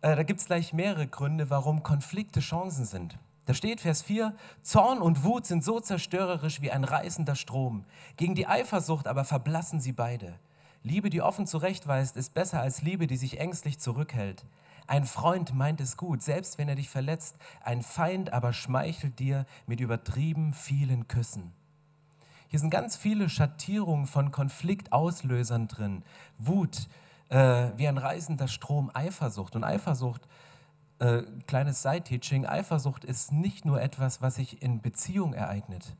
Äh, 0.00 0.16
da 0.16 0.24
gibt 0.24 0.40
es 0.40 0.46
gleich 0.46 0.72
mehrere 0.72 1.06
Gründe, 1.06 1.48
warum 1.48 1.82
Konflikte 1.84 2.40
Chancen 2.40 2.84
sind. 2.84 3.18
Da 3.46 3.54
steht 3.54 3.80
Vers 3.80 4.02
4, 4.02 4.34
Zorn 4.62 5.00
und 5.00 5.24
Wut 5.24 5.46
sind 5.46 5.64
so 5.64 5.80
zerstörerisch 5.80 6.60
wie 6.60 6.70
ein 6.70 6.84
reißender 6.84 7.36
Strom. 7.36 7.84
Gegen 8.16 8.34
die 8.34 8.46
Eifersucht 8.46 9.06
aber 9.06 9.24
verblassen 9.24 9.80
sie 9.80 9.92
beide. 9.92 10.38
Liebe, 10.82 11.10
die 11.10 11.22
offen 11.22 11.46
zurechtweist, 11.46 12.16
ist 12.16 12.34
besser 12.34 12.60
als 12.60 12.82
Liebe, 12.82 13.06
die 13.06 13.16
sich 13.16 13.38
ängstlich 13.38 13.78
zurückhält. 13.78 14.44
Ein 14.92 15.06
Freund 15.06 15.54
meint 15.54 15.80
es 15.80 15.96
gut, 15.96 16.20
selbst 16.20 16.58
wenn 16.58 16.68
er 16.68 16.74
dich 16.74 16.90
verletzt. 16.90 17.38
Ein 17.64 17.80
Feind 17.80 18.30
aber 18.34 18.52
schmeichelt 18.52 19.18
dir 19.20 19.46
mit 19.66 19.80
übertrieben 19.80 20.52
vielen 20.52 21.08
Küssen. 21.08 21.54
Hier 22.48 22.58
sind 22.58 22.68
ganz 22.68 22.94
viele 22.94 23.30
Schattierungen 23.30 24.06
von 24.06 24.32
Konfliktauslösern 24.32 25.66
drin. 25.66 26.02
Wut, 26.36 26.88
äh, 27.30 27.70
wie 27.74 27.88
ein 27.88 27.96
reißender 27.96 28.48
Strom 28.48 28.90
Eifersucht. 28.92 29.56
Und 29.56 29.64
Eifersucht, 29.64 30.28
äh, 30.98 31.22
kleines 31.46 31.80
Side-Teaching, 31.80 32.44
Eifersucht 32.44 33.06
ist 33.06 33.32
nicht 33.32 33.64
nur 33.64 33.80
etwas, 33.80 34.20
was 34.20 34.34
sich 34.34 34.60
in 34.60 34.82
Beziehung 34.82 35.32
ereignet. 35.32 35.96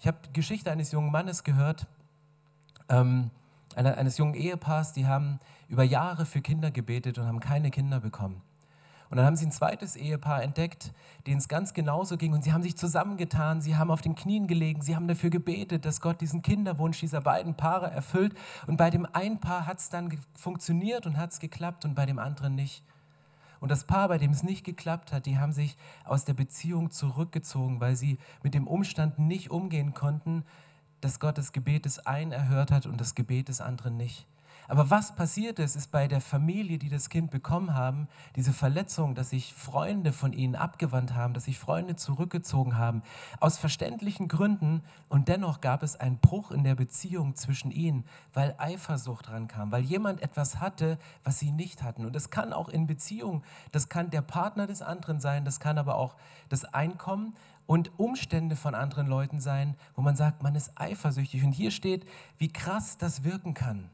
Ich 0.00 0.06
habe 0.06 0.18
die 0.26 0.34
Geschichte 0.34 0.70
eines 0.70 0.92
jungen 0.92 1.12
Mannes 1.12 1.44
gehört, 1.44 1.86
ähm, 2.90 3.30
eines 3.76 4.18
jungen 4.18 4.34
Ehepaars, 4.34 4.92
die 4.92 5.06
haben 5.06 5.38
über 5.68 5.82
Jahre 5.82 6.26
für 6.26 6.40
Kinder 6.40 6.70
gebetet 6.70 7.18
und 7.18 7.26
haben 7.26 7.40
keine 7.40 7.70
Kinder 7.70 8.00
bekommen. 8.00 8.42
Und 9.12 9.18
dann 9.18 9.26
haben 9.26 9.36
sie 9.36 9.44
ein 9.44 9.52
zweites 9.52 9.94
Ehepaar 9.94 10.42
entdeckt, 10.42 10.94
denen 11.26 11.36
es 11.36 11.46
ganz 11.46 11.74
genauso 11.74 12.16
ging. 12.16 12.32
Und 12.32 12.44
sie 12.44 12.54
haben 12.54 12.62
sich 12.62 12.78
zusammengetan, 12.78 13.60
sie 13.60 13.76
haben 13.76 13.90
auf 13.90 14.00
den 14.00 14.14
Knien 14.14 14.46
gelegen, 14.46 14.80
sie 14.80 14.96
haben 14.96 15.06
dafür 15.06 15.28
gebetet, 15.28 15.84
dass 15.84 16.00
Gott 16.00 16.22
diesen 16.22 16.40
Kinderwunsch 16.40 16.98
dieser 17.00 17.20
beiden 17.20 17.54
Paare 17.54 17.90
erfüllt. 17.90 18.34
Und 18.66 18.78
bei 18.78 18.88
dem 18.88 19.06
einen 19.12 19.38
Paar 19.38 19.66
hat 19.66 19.80
es 19.80 19.90
dann 19.90 20.16
funktioniert 20.34 21.04
und 21.06 21.18
hat 21.18 21.30
es 21.32 21.40
geklappt 21.40 21.84
und 21.84 21.94
bei 21.94 22.06
dem 22.06 22.18
anderen 22.18 22.54
nicht. 22.54 22.82
Und 23.60 23.70
das 23.70 23.84
Paar, 23.84 24.08
bei 24.08 24.16
dem 24.16 24.30
es 24.30 24.42
nicht 24.42 24.64
geklappt 24.64 25.12
hat, 25.12 25.26
die 25.26 25.38
haben 25.38 25.52
sich 25.52 25.76
aus 26.06 26.24
der 26.24 26.32
Beziehung 26.32 26.90
zurückgezogen, 26.90 27.80
weil 27.80 27.96
sie 27.96 28.16
mit 28.42 28.54
dem 28.54 28.66
Umstand 28.66 29.18
nicht 29.18 29.50
umgehen 29.50 29.92
konnten, 29.92 30.42
dass 31.02 31.20
Gott 31.20 31.36
das 31.36 31.52
Gebet 31.52 31.84
des 31.84 31.98
einen 32.06 32.32
erhört 32.32 32.70
hat 32.70 32.86
und 32.86 32.98
das 32.98 33.14
Gebet 33.14 33.48
des 33.48 33.60
anderen 33.60 33.98
nicht. 33.98 34.26
Aber 34.68 34.90
was 34.90 35.14
passiert 35.14 35.58
ist, 35.58 35.76
ist 35.76 35.90
bei 35.90 36.08
der 36.08 36.20
Familie, 36.20 36.78
die 36.78 36.88
das 36.88 37.08
Kind 37.08 37.30
bekommen 37.30 37.74
haben, 37.74 38.08
diese 38.36 38.52
Verletzung, 38.52 39.14
dass 39.14 39.30
sich 39.30 39.52
Freunde 39.52 40.12
von 40.12 40.32
ihnen 40.32 40.54
abgewandt 40.54 41.14
haben, 41.14 41.34
dass 41.34 41.44
sich 41.44 41.58
Freunde 41.58 41.96
zurückgezogen 41.96 42.78
haben, 42.78 43.02
aus 43.40 43.58
verständlichen 43.58 44.28
Gründen. 44.28 44.82
Und 45.08 45.28
dennoch 45.28 45.60
gab 45.60 45.82
es 45.82 45.96
einen 45.96 46.18
Bruch 46.18 46.52
in 46.52 46.64
der 46.64 46.76
Beziehung 46.76 47.34
zwischen 47.34 47.70
ihnen, 47.70 48.04
weil 48.32 48.54
Eifersucht 48.56 49.30
rankam, 49.30 49.72
weil 49.72 49.82
jemand 49.82 50.22
etwas 50.22 50.60
hatte, 50.60 50.98
was 51.24 51.38
sie 51.38 51.50
nicht 51.50 51.82
hatten. 51.82 52.06
Und 52.06 52.14
das 52.14 52.30
kann 52.30 52.52
auch 52.52 52.68
in 52.68 52.86
Beziehungen, 52.86 53.42
das 53.72 53.88
kann 53.88 54.10
der 54.10 54.22
Partner 54.22 54.66
des 54.66 54.80
anderen 54.80 55.20
sein, 55.20 55.44
das 55.44 55.60
kann 55.60 55.76
aber 55.76 55.96
auch 55.96 56.16
das 56.48 56.64
Einkommen, 56.64 57.34
und 57.66 57.98
Umstände 57.98 58.56
von 58.56 58.74
anderen 58.74 59.06
Leuten 59.06 59.40
sein, 59.40 59.76
wo 59.94 60.02
man 60.02 60.16
sagt, 60.16 60.42
man 60.42 60.54
ist 60.54 60.72
eifersüchtig. 60.74 61.44
Und 61.44 61.52
hier 61.52 61.70
steht, 61.70 62.06
wie 62.38 62.52
krass 62.52 62.98
das 62.98 63.24
wirken 63.24 63.54
kann. 63.54 63.88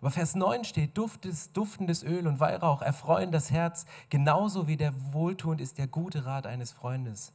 Aber 0.00 0.10
Vers 0.10 0.34
9 0.34 0.64
steht, 0.64 0.96
duftes, 0.96 1.52
duftendes 1.52 2.02
Öl 2.02 2.26
und 2.26 2.40
Weihrauch 2.40 2.80
erfreuen 2.80 3.32
das 3.32 3.50
Herz, 3.50 3.84
genauso 4.08 4.66
wie 4.66 4.76
der 4.76 4.94
wohltuend 5.12 5.60
ist 5.60 5.76
der 5.76 5.86
gute 5.86 6.24
Rat 6.24 6.46
eines 6.46 6.72
Freundes. 6.72 7.32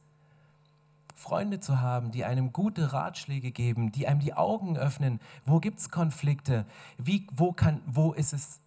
Freunde 1.14 1.60
zu 1.60 1.80
haben, 1.80 2.10
die 2.10 2.24
einem 2.24 2.52
gute 2.52 2.92
Ratschläge 2.92 3.50
geben, 3.50 3.92
die 3.92 4.06
einem 4.06 4.20
die 4.20 4.34
Augen 4.34 4.76
öffnen. 4.76 5.20
Wo 5.46 5.60
gibt 5.60 5.78
es 5.78 5.90
Konflikte? 5.90 6.66
Wie, 6.98 7.26
wo, 7.32 7.52
kann, 7.52 7.80
wo 7.86 8.12
ist 8.12 8.34
es 8.34 8.60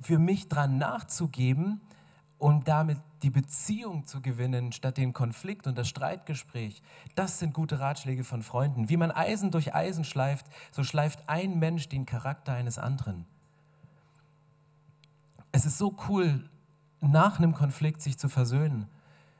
für 0.00 0.18
mich 0.18 0.48
dran 0.48 0.78
nachzugeben, 0.78 1.80
um 2.38 2.64
damit 2.64 2.98
die 3.22 3.30
Beziehung 3.30 4.06
zu 4.06 4.20
gewinnen, 4.20 4.72
statt 4.72 4.98
den 4.98 5.12
Konflikt 5.12 5.66
und 5.66 5.76
das 5.76 5.88
Streitgespräch. 5.88 6.82
Das 7.14 7.38
sind 7.38 7.54
gute 7.54 7.80
Ratschläge 7.80 8.24
von 8.24 8.42
Freunden. 8.42 8.88
Wie 8.88 8.96
man 8.96 9.10
Eisen 9.10 9.50
durch 9.50 9.74
Eisen 9.74 10.04
schleift, 10.04 10.46
so 10.70 10.84
schleift 10.84 11.28
ein 11.28 11.58
Mensch 11.58 11.88
den 11.88 12.06
Charakter 12.06 12.52
eines 12.52 12.78
anderen 12.78 13.26
es 15.56 15.64
ist 15.64 15.78
so 15.78 15.96
cool, 16.08 16.50
nach 17.00 17.38
einem 17.38 17.54
Konflikt 17.54 18.02
sich 18.02 18.18
zu 18.18 18.28
versöhnen, 18.28 18.88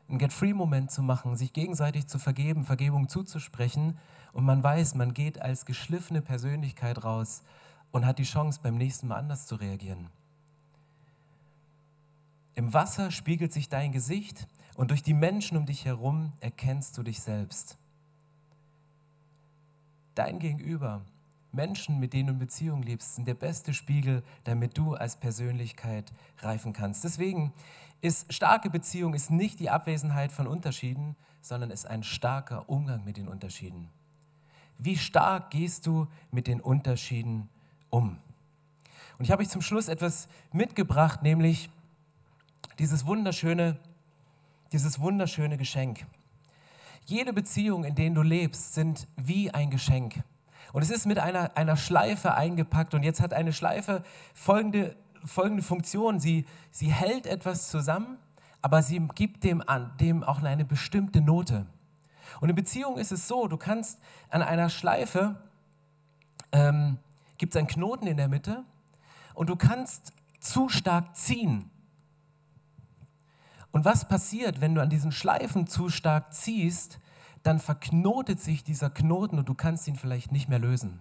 einen 0.09 0.19
Get-Free-Moment 0.19 0.91
zu 0.91 1.03
machen, 1.03 1.37
sich 1.37 1.53
gegenseitig 1.53 2.07
zu 2.07 2.19
vergeben, 2.19 2.65
Vergebung 2.65 3.11
zuzusprechen 3.11 3.99
und 4.33 4.45
man 4.45 4.63
weiß, 4.63 4.95
man 4.95 5.13
geht 5.13 5.43
als 5.43 5.67
geschliffene 5.67 6.23
Persönlichkeit 6.23 7.05
raus 7.05 7.43
und 7.91 8.07
hat 8.07 8.19
die 8.19 8.25
Chance, 8.25 8.61
beim 8.63 8.79
nächsten 8.79 9.09
Mal 9.09 9.17
anders 9.17 9.47
zu 9.47 9.57
reagieren. 9.57 10.09
Im 12.57 12.73
Wasser 12.73 13.11
spiegelt 13.11 13.53
sich 13.53 13.69
dein 13.69 13.92
Gesicht 13.92 14.49
und 14.75 14.90
durch 14.90 15.03
die 15.03 15.14
Menschen 15.14 15.59
um 15.59 15.66
dich 15.66 15.85
herum 15.85 16.33
erkennst 16.40 16.97
du 16.97 17.03
dich 17.03 17.21
selbst. 17.21 17.79
Dein 20.14 20.38
Gegenüber 20.38 21.03
Menschen, 21.53 22.01
mit 22.01 22.14
denen 22.14 22.29
du 22.29 22.33
in 22.33 22.38
Beziehung 22.38 22.83
lebst, 22.83 23.14
sind 23.14 23.29
der 23.29 23.35
beste 23.35 23.75
Spiegel, 23.75 24.23
damit 24.45 24.77
du 24.79 24.95
als 24.95 25.16
Persönlichkeit 25.16 26.12
reifen 26.38 26.73
kannst. 26.73 27.05
Deswegen 27.05 27.53
ist 28.01 28.33
starke 28.33 28.71
Beziehung 28.71 29.12
ist 29.12 29.31
nicht 29.31 29.61
die 29.61 29.69
Abwesenheit 29.69 30.33
von 30.33 30.47
Unterschieden, 30.47 31.14
sondern 31.42 31.71
ist 31.71 31.87
ein 31.87 32.03
starker 32.03 32.69
Umgang 32.71 33.05
mit 33.05 33.19
den 33.19 33.29
Unterschieden. 33.29 33.90
Wie 34.79 34.97
stark 34.97 35.51
gehst 35.51 35.87
du 35.87 36.07
mit 36.31 36.47
den 36.47 36.62
Unterschieden 36.62 37.51
um? 37.90 38.19
Und 39.19 39.25
ich 39.25 39.31
habe 39.31 39.42
euch 39.42 39.49
zum 39.51 39.62
Schluss 39.62 39.88
etwas 39.88 40.29
mitgebracht, 40.53 41.23
nämlich 41.23 41.71
dieses 42.79 43.07
wunderschöne, 43.07 43.79
dieses 44.73 45.01
wunderschöne 45.01 45.57
Geschenk. 45.57 46.07
Jede 47.07 47.33
Beziehung, 47.33 47.85
in 47.85 47.95
der 47.95 48.11
du 48.11 48.23
lebst, 48.23 48.75
sind 48.75 49.07
wie 49.17 49.51
ein 49.51 49.71
Geschenk. 49.71 50.23
Und 50.73 50.83
es 50.83 50.91
ist 50.91 51.07
mit 51.07 51.19
einer, 51.19 51.57
einer 51.57 51.77
Schleife 51.77 52.35
eingepackt. 52.35 52.95
Und 52.95 53.03
jetzt 53.03 53.21
hat 53.21 53.33
eine 53.33 53.53
Schleife 53.53 54.03
folgende, 54.35 54.97
folgende 55.25 55.62
Funktion. 55.62 56.21
Sie, 56.21 56.45
sie 56.71 56.93
hält 56.93 57.27
etwas 57.27 57.71
zusammen, 57.71 58.19
aber 58.61 58.83
sie 58.83 59.01
gibt 59.15 59.45
dem, 59.45 59.62
an, 59.67 59.93
dem 60.01 60.23
auch 60.25 60.43
eine 60.43 60.65
bestimmte 60.65 61.21
Note. 61.21 61.67
Und 62.41 62.51
in 62.51 62.57
Beziehung 62.57 62.99
ist 62.99 63.12
es 63.12 63.29
so, 63.29 63.47
du 63.47 63.57
kannst 63.57 64.01
an 64.29 64.43
einer 64.43 64.69
Schleife, 64.69 65.37
ähm, 66.53 66.99
gibt 67.39 67.55
es 67.55 67.59
einen 67.59 67.69
Knoten 67.69 68.07
in 68.07 68.17
der 68.17 68.29
Mitte 68.29 68.65
und 69.35 69.49
du 69.49 69.57
kannst 69.57 70.12
zu 70.41 70.69
stark 70.69 71.17
ziehen. 71.17 71.71
Und 73.77 73.85
was 73.85 74.09
passiert, 74.09 74.62
wenn 74.62 74.75
du 74.75 74.81
an 74.81 74.89
diesen 74.89 75.12
Schleifen 75.12 75.67
zu 75.67 75.91
stark 75.91 76.33
ziehst? 76.33 76.99
dann 77.47 77.61
verknotet 77.61 78.41
sich 78.41 78.65
dieser 78.65 78.91
Knoten 78.91 79.39
und 79.39 79.49
du 79.49 79.55
kannst 79.55 79.87
ihn 79.87 79.95
vielleicht 79.95 80.33
nicht 80.33 80.49
mehr 80.49 80.59
lösen. 80.59 80.99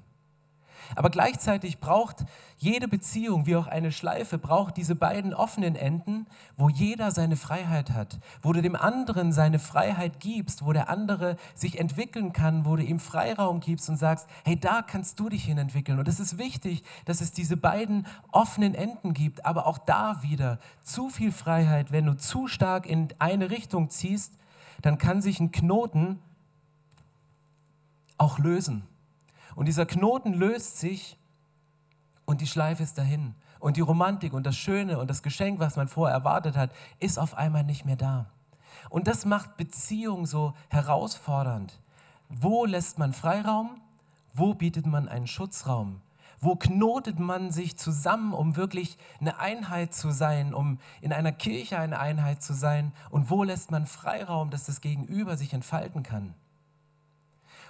Aber 0.96 1.10
gleichzeitig 1.10 1.80
braucht 1.80 2.26
jede 2.58 2.88
Beziehung, 2.88 3.46
wie 3.46 3.56
auch 3.56 3.68
eine 3.68 3.92
Schleife, 3.92 4.38
braucht 4.38 4.78
diese 4.78 4.96
beiden 4.96 5.34
offenen 5.34 5.76
Enden, 5.76 6.26
wo 6.58 6.70
jeder 6.70 7.12
seine 7.12 7.36
Freiheit 7.36 7.92
hat, 7.92 8.20
wo 8.42 8.54
du 8.54 8.62
dem 8.62 8.76
anderen 8.76 9.34
seine 9.34 9.60
Freiheit 9.60 10.20
gibst, 10.20 10.66
wo 10.66 10.72
der 10.72 10.90
andere 10.90 11.36
sich 11.54 11.80
entwickeln 11.80 12.32
kann, 12.32 12.66
wo 12.66 12.76
du 12.76 12.84
ihm 12.84 13.00
Freiraum 13.00 13.60
gibst 13.60 13.90
und 13.90 13.98
sagst, 13.98 14.28
hey, 14.44 14.58
da 14.58 14.82
kannst 14.82 15.20
du 15.20 15.30
dich 15.30 15.44
hin 15.44 15.58
entwickeln. 15.58 16.00
Und 16.00 16.08
es 16.08 16.20
ist 16.20 16.38
wichtig, 16.38 16.84
dass 17.06 17.22
es 17.22 17.32
diese 17.32 17.58
beiden 17.58 18.08
offenen 18.32 18.74
Enden 18.74 19.14
gibt, 19.14 19.46
aber 19.46 19.68
auch 19.68 19.78
da 19.78 20.22
wieder 20.22 20.60
zu 20.84 21.10
viel 21.10 21.32
Freiheit, 21.32 21.92
wenn 21.92 22.06
du 22.06 22.16
zu 22.16 22.48
stark 22.48 22.86
in 22.86 23.10
eine 23.20 23.50
Richtung 23.50 23.90
ziehst, 23.90 24.34
dann 24.82 24.98
kann 24.98 25.22
sich 25.22 25.40
ein 25.40 25.52
Knoten 25.52 26.20
auch 28.18 28.40
lösen. 28.40 28.84
Und 29.56 29.68
dieser 29.68 29.86
Knoten 29.86 30.34
löst 30.34 30.80
sich 30.80 31.18
und 32.26 32.42
die 32.42 32.48
Schleife 32.48 32.84
ist 32.84 32.98
dahin. 32.98 33.36
Und 33.60 33.78
die 33.78 33.82
Romantik 33.82 34.34
und 34.34 34.46
das 34.46 34.58
Schöne 34.58 35.00
und 35.00 35.10
das 35.10 35.24
Geschenk, 35.24 35.60
was 35.60 35.76
man 35.76 35.88
vorher 35.88 36.16
erwartet 36.16 36.56
hat, 36.58 36.72
ist 37.00 37.18
auf 37.18 37.36
einmal 37.36 37.64
nicht 37.64 37.86
mehr 37.86 37.96
da. 37.96 38.28
Und 38.90 39.08
das 39.08 39.26
macht 39.26 39.58
Beziehung 39.58 40.26
so 40.26 40.54
herausfordernd. 40.70 41.80
Wo 42.30 42.66
lässt 42.66 43.00
man 43.00 43.14
Freiraum? 43.14 43.82
Wo 44.34 44.54
bietet 44.54 44.86
man 44.86 45.08
einen 45.08 45.28
Schutzraum? 45.28 46.02
Wo 46.40 46.56
knotet 46.56 47.18
man 47.18 47.52
sich 47.52 47.78
zusammen, 47.78 48.34
um 48.34 48.56
wirklich 48.56 48.98
eine 49.20 49.40
Einheit 49.40 49.94
zu 49.94 50.12
sein, 50.12 50.54
um 50.54 50.80
in 51.02 51.14
einer 51.14 51.32
Kirche 51.32 51.80
eine 51.80 52.00
Einheit 52.00 52.44
zu 52.44 52.54
sein? 52.54 52.92
Und 53.10 53.30
wo 53.30 53.44
lässt 53.44 53.72
man 53.72 53.88
Freiraum, 53.88 54.50
dass 54.50 54.66
das 54.66 54.82
Gegenüber 54.82 55.38
sich 55.38 55.54
entfalten 55.54 56.04
kann? 56.04 56.36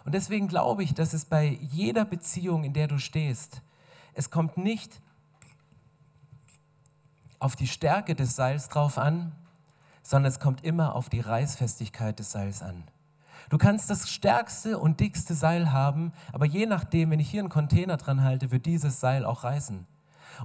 Und 0.06 0.14
deswegen 0.14 0.48
glaube 0.48 0.84
ich, 0.84 0.94
dass 0.94 1.14
es 1.14 1.26
bei 1.26 1.58
jeder 1.62 2.06
Beziehung, 2.06 2.64
in 2.64 2.74
der 2.74 2.88
du 2.88 3.00
stehst, 3.00 3.62
es 4.14 4.30
kommt 4.30 4.56
nicht 4.56 5.02
auf 7.40 7.56
die 7.56 7.68
Stärke 7.68 8.16
des 8.16 8.36
Seils 8.36 8.70
drauf 8.70 8.98
an, 8.98 9.34
sondern 10.04 10.32
es 10.32 10.40
kommt 10.40 10.64
immer 10.64 10.96
auf 10.96 11.10
die 11.10 11.20
Reißfestigkeit 11.20 12.20
des 12.20 12.32
Seils 12.32 12.62
an. 12.62 12.84
Du 13.50 13.58
kannst 13.58 13.90
das 13.90 14.10
stärkste 14.10 14.78
und 14.80 15.00
dickste 15.00 15.34
Seil 15.34 15.72
haben, 15.72 16.14
aber 16.32 16.46
je 16.46 16.66
nachdem, 16.66 17.12
wenn 17.12 17.20
ich 17.20 17.30
hier 17.30 17.42
einen 17.42 17.50
Container 17.50 17.98
dran 17.98 18.24
halte, 18.24 18.52
wird 18.52 18.66
dieses 18.66 19.00
Seil 19.00 19.26
auch 19.26 19.44
reißen. 19.44 19.86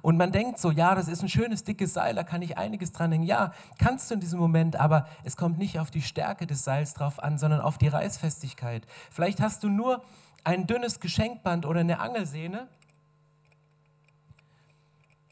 Und 0.03 0.17
man 0.17 0.33
denkt 0.33 0.59
so, 0.59 0.71
ja, 0.71 0.95
das 0.95 1.09
ist 1.09 1.23
ein 1.23 1.29
schönes, 1.29 1.65
dickes 1.65 1.95
Seil, 1.95 2.15
da 2.15 2.23
kann 2.23 2.43
ich 2.43 2.59
einiges 2.59 2.93
dran 2.93 3.13
hängen. 3.13 3.25
Ja, 3.25 3.53
kannst 3.79 4.11
du 4.11 4.15
in 4.15 4.21
diesem 4.21 4.39
Moment, 4.39 4.77
aber 4.77 5.07
es 5.25 5.37
kommt 5.37 5.59
nicht 5.59 5.79
auf 5.79 5.91
die 5.91 6.03
Stärke 6.03 6.47
des 6.47 6.65
Seils 6.65 6.95
drauf 6.95 7.23
an, 7.23 7.39
sondern 7.39 7.61
auf 7.61 7.79
die 7.79 7.89
Reißfestigkeit. 7.89 8.87
Vielleicht 9.11 9.41
hast 9.41 9.63
du 9.63 9.69
nur 9.69 10.03
ein 10.45 10.67
dünnes 10.67 11.01
Geschenkband 11.01 11.67
oder 11.67 11.81
eine 11.81 12.01
Angelsehne 12.01 12.69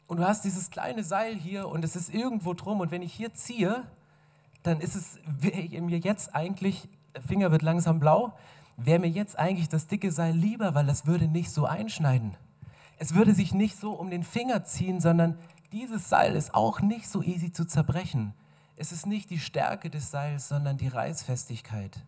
und 0.07 0.17
du 0.17 0.27
hast 0.27 0.43
dieses 0.43 0.69
kleine 0.69 1.03
Seil 1.03 1.35
hier 1.35 1.67
und 1.67 1.83
es 1.83 1.95
ist 1.95 2.13
irgendwo 2.13 2.53
drum 2.53 2.79
und 2.79 2.91
wenn 2.91 3.01
ich 3.01 3.13
hier 3.13 3.33
ziehe, 3.33 3.83
dann 4.63 4.81
ist 4.81 4.95
es 4.95 5.19
mir 5.41 5.99
jetzt 5.99 6.35
eigentlich, 6.35 6.89
Finger 7.27 7.51
wird 7.51 7.61
langsam 7.61 7.99
blau, 7.99 8.33
wäre 8.77 8.99
mir 8.99 9.09
jetzt 9.09 9.37
eigentlich 9.37 9.69
das 9.69 9.87
dicke 9.87 10.11
Seil 10.11 10.35
lieber, 10.35 10.75
weil 10.75 10.85
das 10.85 11.05
würde 11.05 11.27
nicht 11.27 11.51
so 11.51 11.65
einschneiden 11.65 12.35
es 12.99 13.15
würde 13.15 13.33
sich 13.33 13.53
nicht 13.53 13.79
so 13.79 13.93
um 13.93 14.09
den 14.09 14.23
Finger 14.23 14.65
ziehen, 14.65 14.99
sondern 14.99 15.39
dieses 15.71 16.09
Seil 16.09 16.35
ist 16.35 16.53
auch 16.53 16.81
nicht 16.81 17.09
so 17.09 17.23
easy 17.23 17.51
zu 17.51 17.65
zerbrechen. 17.65 18.33
Es 18.75 18.91
ist 18.91 19.07
nicht 19.07 19.29
die 19.29 19.39
Stärke 19.39 19.89
des 19.89 20.11
Seils, 20.11 20.49
sondern 20.49 20.77
die 20.77 20.89
Reißfestigkeit. 20.89 22.03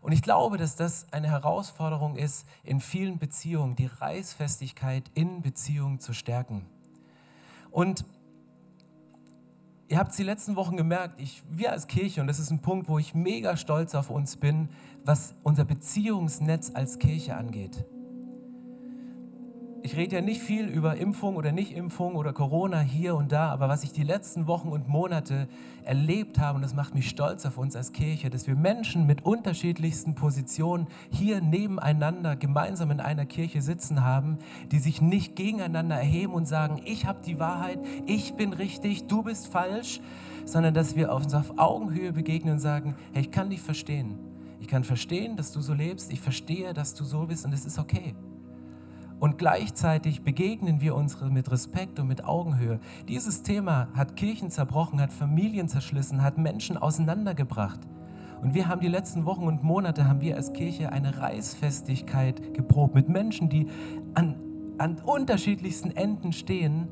Und 0.00 0.12
ich 0.12 0.22
glaube, 0.22 0.56
dass 0.56 0.76
das 0.76 1.12
eine 1.12 1.28
Herausforderung 1.28 2.16
ist, 2.16 2.46
in 2.64 2.80
vielen 2.80 3.18
Beziehungen 3.18 3.76
die 3.76 3.86
Reißfestigkeit 3.86 5.10
in 5.14 5.42
Beziehungen 5.42 6.00
zu 6.00 6.14
stärken. 6.14 6.64
Und 7.70 8.04
ihr 9.88 9.98
habt 9.98 10.12
es 10.12 10.16
die 10.16 10.22
letzten 10.22 10.56
Wochen 10.56 10.76
gemerkt, 10.78 11.20
ich, 11.20 11.42
wir 11.50 11.72
als 11.72 11.86
Kirche, 11.86 12.22
und 12.22 12.28
das 12.28 12.38
ist 12.38 12.50
ein 12.50 12.62
Punkt, 12.62 12.88
wo 12.88 12.98
ich 12.98 13.14
mega 13.14 13.58
stolz 13.58 13.94
auf 13.94 14.08
uns 14.08 14.36
bin, 14.36 14.70
was 15.04 15.34
unser 15.42 15.66
Beziehungsnetz 15.66 16.70
als 16.74 16.98
Kirche 16.98 17.36
angeht 17.36 17.84
ich 19.86 19.96
rede 19.96 20.16
ja 20.16 20.20
nicht 20.20 20.42
viel 20.42 20.66
über 20.66 20.96
Impfung 20.96 21.36
oder 21.36 21.52
Nicht-Impfung 21.52 22.16
oder 22.16 22.32
Corona 22.32 22.80
hier 22.80 23.14
und 23.14 23.30
da, 23.30 23.50
aber 23.50 23.68
was 23.68 23.84
ich 23.84 23.92
die 23.92 24.02
letzten 24.02 24.48
Wochen 24.48 24.66
und 24.70 24.88
Monate 24.88 25.46
erlebt 25.84 26.40
habe, 26.40 26.56
und 26.56 26.62
das 26.62 26.74
macht 26.74 26.92
mich 26.92 27.08
stolz 27.08 27.46
auf 27.46 27.56
uns 27.56 27.76
als 27.76 27.92
Kirche, 27.92 28.28
dass 28.28 28.48
wir 28.48 28.56
Menschen 28.56 29.06
mit 29.06 29.24
unterschiedlichsten 29.24 30.16
Positionen 30.16 30.88
hier 31.12 31.40
nebeneinander 31.40 32.34
gemeinsam 32.34 32.90
in 32.90 32.98
einer 32.98 33.26
Kirche 33.26 33.62
sitzen 33.62 34.02
haben, 34.02 34.38
die 34.72 34.80
sich 34.80 35.00
nicht 35.00 35.36
gegeneinander 35.36 35.94
erheben 35.94 36.32
und 36.32 36.46
sagen, 36.46 36.82
ich 36.84 37.06
habe 37.06 37.20
die 37.24 37.38
Wahrheit, 37.38 37.78
ich 38.06 38.34
bin 38.34 38.54
richtig, 38.54 39.06
du 39.06 39.22
bist 39.22 39.46
falsch, 39.46 40.00
sondern 40.46 40.74
dass 40.74 40.96
wir 40.96 41.12
uns 41.12 41.32
auf 41.32 41.58
Augenhöhe 41.58 42.12
begegnen 42.12 42.54
und 42.54 42.60
sagen, 42.60 42.96
hey, 43.12 43.22
ich 43.22 43.30
kann 43.30 43.50
dich 43.50 43.60
verstehen. 43.60 44.18
Ich 44.58 44.66
kann 44.66 44.82
verstehen, 44.82 45.36
dass 45.36 45.52
du 45.52 45.60
so 45.60 45.74
lebst, 45.74 46.10
ich 46.10 46.20
verstehe, 46.20 46.74
dass 46.74 46.94
du 46.94 47.04
so 47.04 47.26
bist 47.26 47.44
und 47.44 47.54
es 47.54 47.64
ist 47.64 47.78
okay. 47.78 48.16
Und 49.18 49.38
gleichzeitig 49.38 50.22
begegnen 50.22 50.80
wir 50.80 50.94
uns 50.94 51.20
mit 51.22 51.50
Respekt 51.50 51.98
und 51.98 52.06
mit 52.06 52.24
Augenhöhe. 52.24 52.80
Dieses 53.08 53.42
Thema 53.42 53.88
hat 53.94 54.16
Kirchen 54.16 54.50
zerbrochen, 54.50 55.00
hat 55.00 55.12
Familien 55.12 55.68
zerschlissen, 55.68 56.22
hat 56.22 56.36
Menschen 56.36 56.76
auseinandergebracht. 56.76 57.80
Und 58.42 58.54
wir 58.54 58.68
haben 58.68 58.82
die 58.82 58.88
letzten 58.88 59.24
Wochen 59.24 59.44
und 59.44 59.62
Monate, 59.62 60.06
haben 60.06 60.20
wir 60.20 60.36
als 60.36 60.52
Kirche 60.52 60.92
eine 60.92 61.18
Reißfestigkeit 61.18 62.52
geprobt 62.52 62.94
mit 62.94 63.08
Menschen, 63.08 63.48
die 63.48 63.68
an, 64.14 64.36
an 64.76 64.98
unterschiedlichsten 64.98 65.90
Enden 65.92 66.32
stehen, 66.32 66.88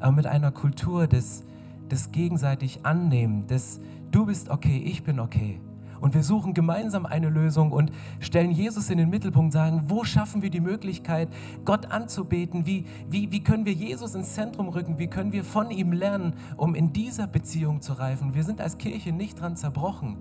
aber 0.00 0.12
mit 0.12 0.26
einer 0.26 0.50
Kultur 0.50 1.06
des, 1.06 1.44
des 1.88 2.10
gegenseitig 2.10 2.84
Annehmen, 2.84 3.46
des 3.46 3.80
Du 4.10 4.26
bist 4.26 4.48
okay, 4.50 4.82
ich 4.84 5.04
bin 5.04 5.20
okay. 5.20 5.60
Und 6.00 6.14
wir 6.14 6.22
suchen 6.22 6.54
gemeinsam 6.54 7.06
eine 7.06 7.28
Lösung 7.28 7.72
und 7.72 7.92
stellen 8.20 8.50
Jesus 8.50 8.90
in 8.90 8.98
den 8.98 9.10
Mittelpunkt, 9.10 9.52
sagen, 9.52 9.84
wo 9.86 10.04
schaffen 10.04 10.42
wir 10.42 10.50
die 10.50 10.60
Möglichkeit, 10.60 11.28
Gott 11.64 11.90
anzubeten? 11.90 12.66
Wie, 12.66 12.86
wie, 13.08 13.30
wie 13.30 13.42
können 13.42 13.66
wir 13.66 13.72
Jesus 13.72 14.14
ins 14.14 14.34
Zentrum 14.34 14.68
rücken? 14.68 14.98
Wie 14.98 15.08
können 15.08 15.32
wir 15.32 15.44
von 15.44 15.70
ihm 15.70 15.92
lernen, 15.92 16.34
um 16.56 16.74
in 16.74 16.92
dieser 16.92 17.26
Beziehung 17.26 17.82
zu 17.82 17.94
reifen? 17.94 18.34
Wir 18.34 18.44
sind 18.44 18.60
als 18.60 18.78
Kirche 18.78 19.12
nicht 19.12 19.40
dran 19.40 19.56
zerbrochen. 19.56 20.16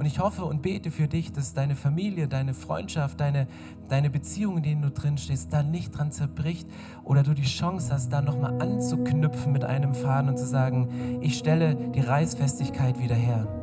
Und 0.00 0.06
ich 0.06 0.18
hoffe 0.18 0.46
und 0.46 0.62
bete 0.62 0.90
für 0.90 1.08
dich, 1.08 1.30
dass 1.30 1.52
deine 1.52 1.76
Familie, 1.76 2.26
deine 2.26 2.54
Freundschaft, 2.54 3.20
deine, 3.20 3.46
deine 3.90 4.08
Beziehung, 4.08 4.56
in 4.56 4.62
denen 4.62 4.80
du 4.80 4.90
drin 4.90 5.18
stehst, 5.18 5.52
da 5.52 5.62
nicht 5.62 5.90
dran 5.90 6.10
zerbricht 6.10 6.66
oder 7.04 7.22
du 7.22 7.34
die 7.34 7.42
Chance 7.42 7.92
hast, 7.92 8.10
da 8.10 8.22
nochmal 8.22 8.62
anzuknüpfen 8.62 9.52
mit 9.52 9.62
einem 9.62 9.92
Faden 9.92 10.30
und 10.30 10.38
zu 10.38 10.46
sagen, 10.46 11.18
ich 11.20 11.36
stelle 11.36 11.74
die 11.74 12.00
Reißfestigkeit 12.00 12.98
wieder 12.98 13.14
her. 13.14 13.59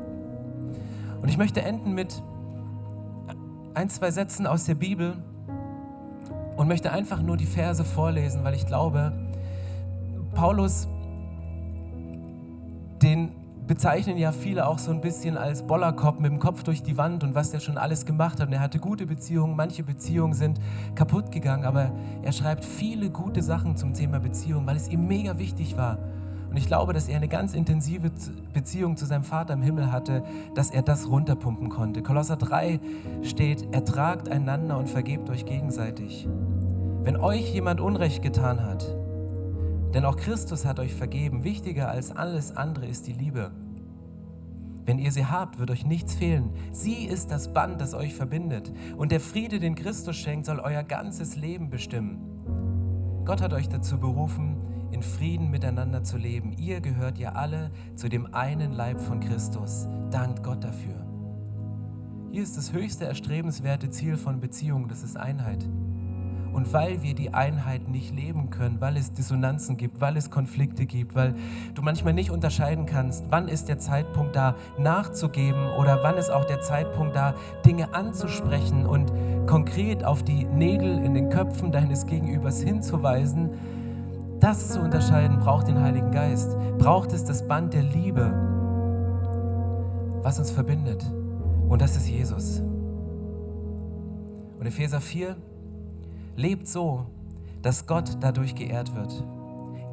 Und 1.27 1.31
ich 1.31 1.37
möchte 1.37 1.61
enden 1.61 1.93
mit 1.93 2.23
ein, 3.73 3.89
zwei 3.89 4.11
Sätzen 4.11 4.47
aus 4.47 4.63
der 4.63 4.75
Bibel 4.75 5.17
und 6.55 6.69
möchte 6.69 6.93
einfach 6.93 7.21
nur 7.21 7.35
die 7.35 7.45
Verse 7.45 7.83
vorlesen, 7.83 8.45
weil 8.45 8.53
ich 8.53 8.65
glaube, 8.65 9.11
Paulus, 10.35 10.87
den 13.01 13.33
bezeichnen 13.67 14.17
ja 14.17 14.31
viele 14.31 14.65
auch 14.65 14.79
so 14.79 14.89
ein 14.89 15.01
bisschen 15.01 15.35
als 15.35 15.63
Bollerkopf 15.63 16.17
mit 16.17 16.31
dem 16.31 16.39
Kopf 16.39 16.63
durch 16.63 16.81
die 16.81 16.95
Wand 16.97 17.25
und 17.25 17.35
was 17.35 17.51
der 17.51 17.59
schon 17.59 17.77
alles 17.77 18.05
gemacht 18.05 18.39
hat. 18.39 18.47
Und 18.47 18.53
er 18.53 18.61
hatte 18.61 18.79
gute 18.79 19.05
Beziehungen, 19.05 19.57
manche 19.57 19.83
Beziehungen 19.83 20.33
sind 20.33 20.61
kaputt 20.95 21.33
gegangen, 21.33 21.65
aber 21.65 21.91
er 22.21 22.31
schreibt 22.31 22.63
viele 22.63 23.09
gute 23.09 23.43
Sachen 23.43 23.75
zum 23.75 23.93
Thema 23.93 24.21
Beziehung, 24.21 24.65
weil 24.65 24.77
es 24.77 24.87
ihm 24.87 25.05
mega 25.07 25.37
wichtig 25.37 25.75
war. 25.75 25.97
Und 26.49 26.57
ich 26.57 26.67
glaube, 26.67 26.93
dass 26.93 27.07
er 27.07 27.17
eine 27.17 27.27
ganz 27.27 27.53
intensive 27.53 28.11
Beziehung 28.53 28.95
zu 28.95 29.05
seinem 29.05 29.23
Vater 29.23 29.53
im 29.53 29.61
Himmel 29.61 29.91
hatte, 29.91 30.23
dass 30.55 30.69
er 30.69 30.81
das 30.81 31.09
runterpumpen 31.09 31.69
konnte. 31.69 32.01
Kolosser 32.01 32.37
3 32.37 32.79
steht, 33.21 33.73
ertragt 33.73 34.29
einander 34.29 34.77
und 34.77 34.89
vergebt 34.89 35.29
euch 35.29 35.45
gegenseitig. 35.45 36.27
Wenn 37.03 37.17
euch 37.17 37.53
jemand 37.53 37.81
Unrecht 37.81 38.21
getan 38.21 38.63
hat, 38.63 38.85
denn 39.93 40.05
auch 40.05 40.17
Christus 40.17 40.65
hat 40.65 40.79
euch 40.79 40.93
vergeben, 40.93 41.43
wichtiger 41.43 41.89
als 41.89 42.15
alles 42.15 42.55
andere 42.55 42.85
ist 42.85 43.07
die 43.07 43.13
Liebe. 43.13 43.51
Wenn 44.85 44.99
ihr 44.99 45.11
sie 45.11 45.25
habt, 45.25 45.59
wird 45.59 45.69
euch 45.69 45.85
nichts 45.85 46.15
fehlen. 46.15 46.51
Sie 46.71 47.05
ist 47.05 47.29
das 47.29 47.51
Band, 47.53 47.81
das 47.81 47.93
euch 47.93 48.13
verbindet. 48.13 48.71
Und 48.95 49.11
der 49.11 49.19
Friede, 49.19 49.59
den 49.59 49.75
Christus 49.75 50.15
schenkt, 50.15 50.45
soll 50.45 50.59
euer 50.59 50.83
ganzes 50.83 51.35
Leben 51.35 51.69
bestimmen. 51.69 52.19
Gott 53.25 53.41
hat 53.41 53.51
euch 53.51 53.67
dazu 53.67 53.97
berufen, 53.97 54.55
in 54.91 55.01
Frieden 55.01 55.49
miteinander 55.49 56.03
zu 56.03 56.17
leben. 56.17 56.53
Ihr 56.57 56.81
gehört 56.81 57.17
ja 57.17 57.33
alle 57.33 57.71
zu 57.95 58.09
dem 58.09 58.33
einen 58.33 58.73
Leib 58.73 58.99
von 58.99 59.19
Christus. 59.19 59.87
Dankt 60.11 60.43
Gott 60.43 60.63
dafür. 60.63 60.95
Hier 62.31 62.43
ist 62.43 62.57
das 62.57 62.73
höchste 62.73 63.05
erstrebenswerte 63.05 63.89
Ziel 63.89 64.17
von 64.17 64.39
Beziehungen, 64.39 64.87
das 64.89 65.03
ist 65.03 65.17
Einheit. 65.17 65.65
Und 66.53 66.73
weil 66.73 67.03
wir 67.03 67.13
die 67.13 67.33
Einheit 67.33 67.87
nicht 67.87 68.15
leben 68.15 68.49
können, 68.49 68.81
weil 68.81 68.97
es 68.97 69.13
Dissonanzen 69.13 69.77
gibt, 69.77 70.01
weil 70.01 70.17
es 70.17 70.31
Konflikte 70.31 70.85
gibt, 70.85 71.13
weil 71.13 71.35
du 71.75 71.81
manchmal 71.81 72.13
nicht 72.13 72.31
unterscheiden 72.31 72.85
kannst, 72.85 73.25
wann 73.29 73.47
ist 73.47 73.69
der 73.69 73.77
Zeitpunkt 73.77 74.35
da, 74.35 74.55
nachzugeben 74.77 75.69
oder 75.77 76.03
wann 76.03 76.17
ist 76.17 76.31
auch 76.31 76.45
der 76.45 76.61
Zeitpunkt 76.61 77.15
da, 77.15 77.35
Dinge 77.65 77.93
anzusprechen 77.93 78.85
und 78.85 79.11
konkret 79.45 80.03
auf 80.03 80.23
die 80.23 80.45
Nägel 80.45 81.03
in 81.03 81.13
den 81.13 81.29
Köpfen 81.29 81.71
deines 81.71 82.05
Gegenübers 82.07 82.61
hinzuweisen, 82.61 83.51
das 84.47 84.69
zu 84.69 84.79
unterscheiden 84.79 85.39
braucht 85.39 85.67
den 85.67 85.81
Heiligen 85.81 86.09
Geist, 86.09 86.55
braucht 86.77 87.11
es 87.11 87.25
das 87.25 87.45
Band 87.45 87.73
der 87.73 87.83
Liebe, 87.83 88.31
was 90.23 90.39
uns 90.39 90.51
verbindet. 90.51 91.05
Und 91.67 91.81
das 91.81 91.97
ist 91.97 92.07
Jesus. 92.07 92.61
Und 94.57 94.65
Epheser 94.65 95.01
4 95.01 95.35
lebt 96.37 96.65
so, 96.65 97.07
dass 97.61 97.87
Gott 97.87 98.19
dadurch 98.21 98.55
geehrt 98.55 98.95
wird. 98.95 99.21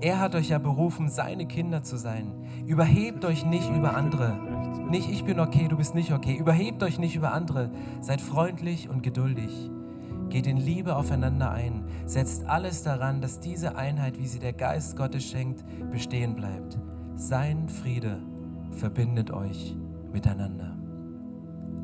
Er 0.01 0.21
hat 0.21 0.37
euch 0.37 0.51
ja 0.51 0.59
berufen, 0.59 1.09
seine 1.09 1.47
Kinder 1.47 1.83
zu 1.83 1.97
sein. 1.97 2.33
Überhebt 2.65 3.25
euch 3.25 3.45
nicht 3.45 3.69
über 3.75 3.97
andere. 3.97 4.39
Nicht 4.89 5.11
ich 5.11 5.25
bin 5.25 5.41
okay, 5.41 5.67
du 5.67 5.77
bist 5.77 5.97
nicht 5.97 6.13
okay. 6.13 6.37
Überhebt 6.37 6.81
euch 6.85 7.01
nicht 7.01 7.17
über 7.17 7.33
andere. 7.33 7.73
Seid 8.01 8.21
freundlich 8.21 8.89
und 8.89 9.03
geduldig. 9.03 9.51
Geht 10.35 10.49
in 10.49 10.57
Liebe 10.57 10.97
aufeinander 10.97 11.53
ein. 11.53 11.85
Setzt 12.07 12.49
alles 12.49 12.83
daran, 12.83 13.21
dass 13.21 13.39
diese 13.39 13.77
Einheit, 13.77 14.19
wie 14.19 14.27
sie 14.27 14.41
der 14.41 14.53
Geist 14.53 14.97
Gottes 14.97 15.23
schenkt, 15.31 15.63
bestehen 15.93 16.35
bleibt. 16.35 16.77
Sein 17.15 17.69
Friede 17.69 18.19
verbindet 18.73 19.31
euch 19.31 19.77
miteinander. 20.13 20.77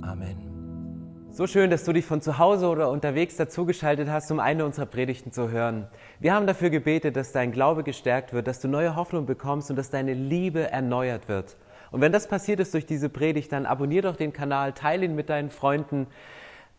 Amen. 0.03 1.29
So 1.31 1.47
schön, 1.47 1.71
dass 1.71 1.85
du 1.85 1.93
dich 1.93 2.05
von 2.05 2.23
zu 2.23 2.39
Hause 2.39 2.67
oder 2.67 2.91
unterwegs 2.91 3.37
dazugeschaltet 3.37 4.09
hast, 4.09 4.33
um 4.33 4.41
eine 4.41 4.65
unserer 4.65 4.87
Predigten 4.87 5.31
zu 5.31 5.53
hören. 5.53 5.87
Wir 6.19 6.35
haben 6.35 6.49
dafür 6.49 6.71
gebetet, 6.71 7.15
dass 7.15 7.31
dein 7.31 7.53
Glaube 7.53 7.85
gestärkt 7.85 8.33
wird, 8.33 8.49
dass 8.49 8.59
du 8.59 8.67
neue 8.67 8.97
Hoffnung 8.97 9.27
bekommst 9.27 9.71
und 9.71 9.77
dass 9.77 9.91
deine 9.91 10.15
Liebe 10.15 10.73
erneuert 10.73 11.29
wird. 11.29 11.57
Und 11.93 12.01
wenn 12.01 12.11
das 12.11 12.27
passiert 12.27 12.59
ist 12.59 12.75
durch 12.75 12.87
diese 12.87 13.11
Predigt, 13.11 13.53
dann 13.53 13.65
abonnier 13.65 14.03
doch 14.03 14.17
den 14.17 14.33
Kanal, 14.33 14.73
teile 14.73 15.05
ihn 15.05 15.15
mit 15.15 15.31
deinen 15.31 15.51
Freunden 15.51 16.09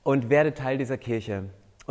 und 0.04 0.30
werde 0.30 0.54
Teil 0.54 0.78
dieser 0.78 0.98
Kirche. 0.98 1.46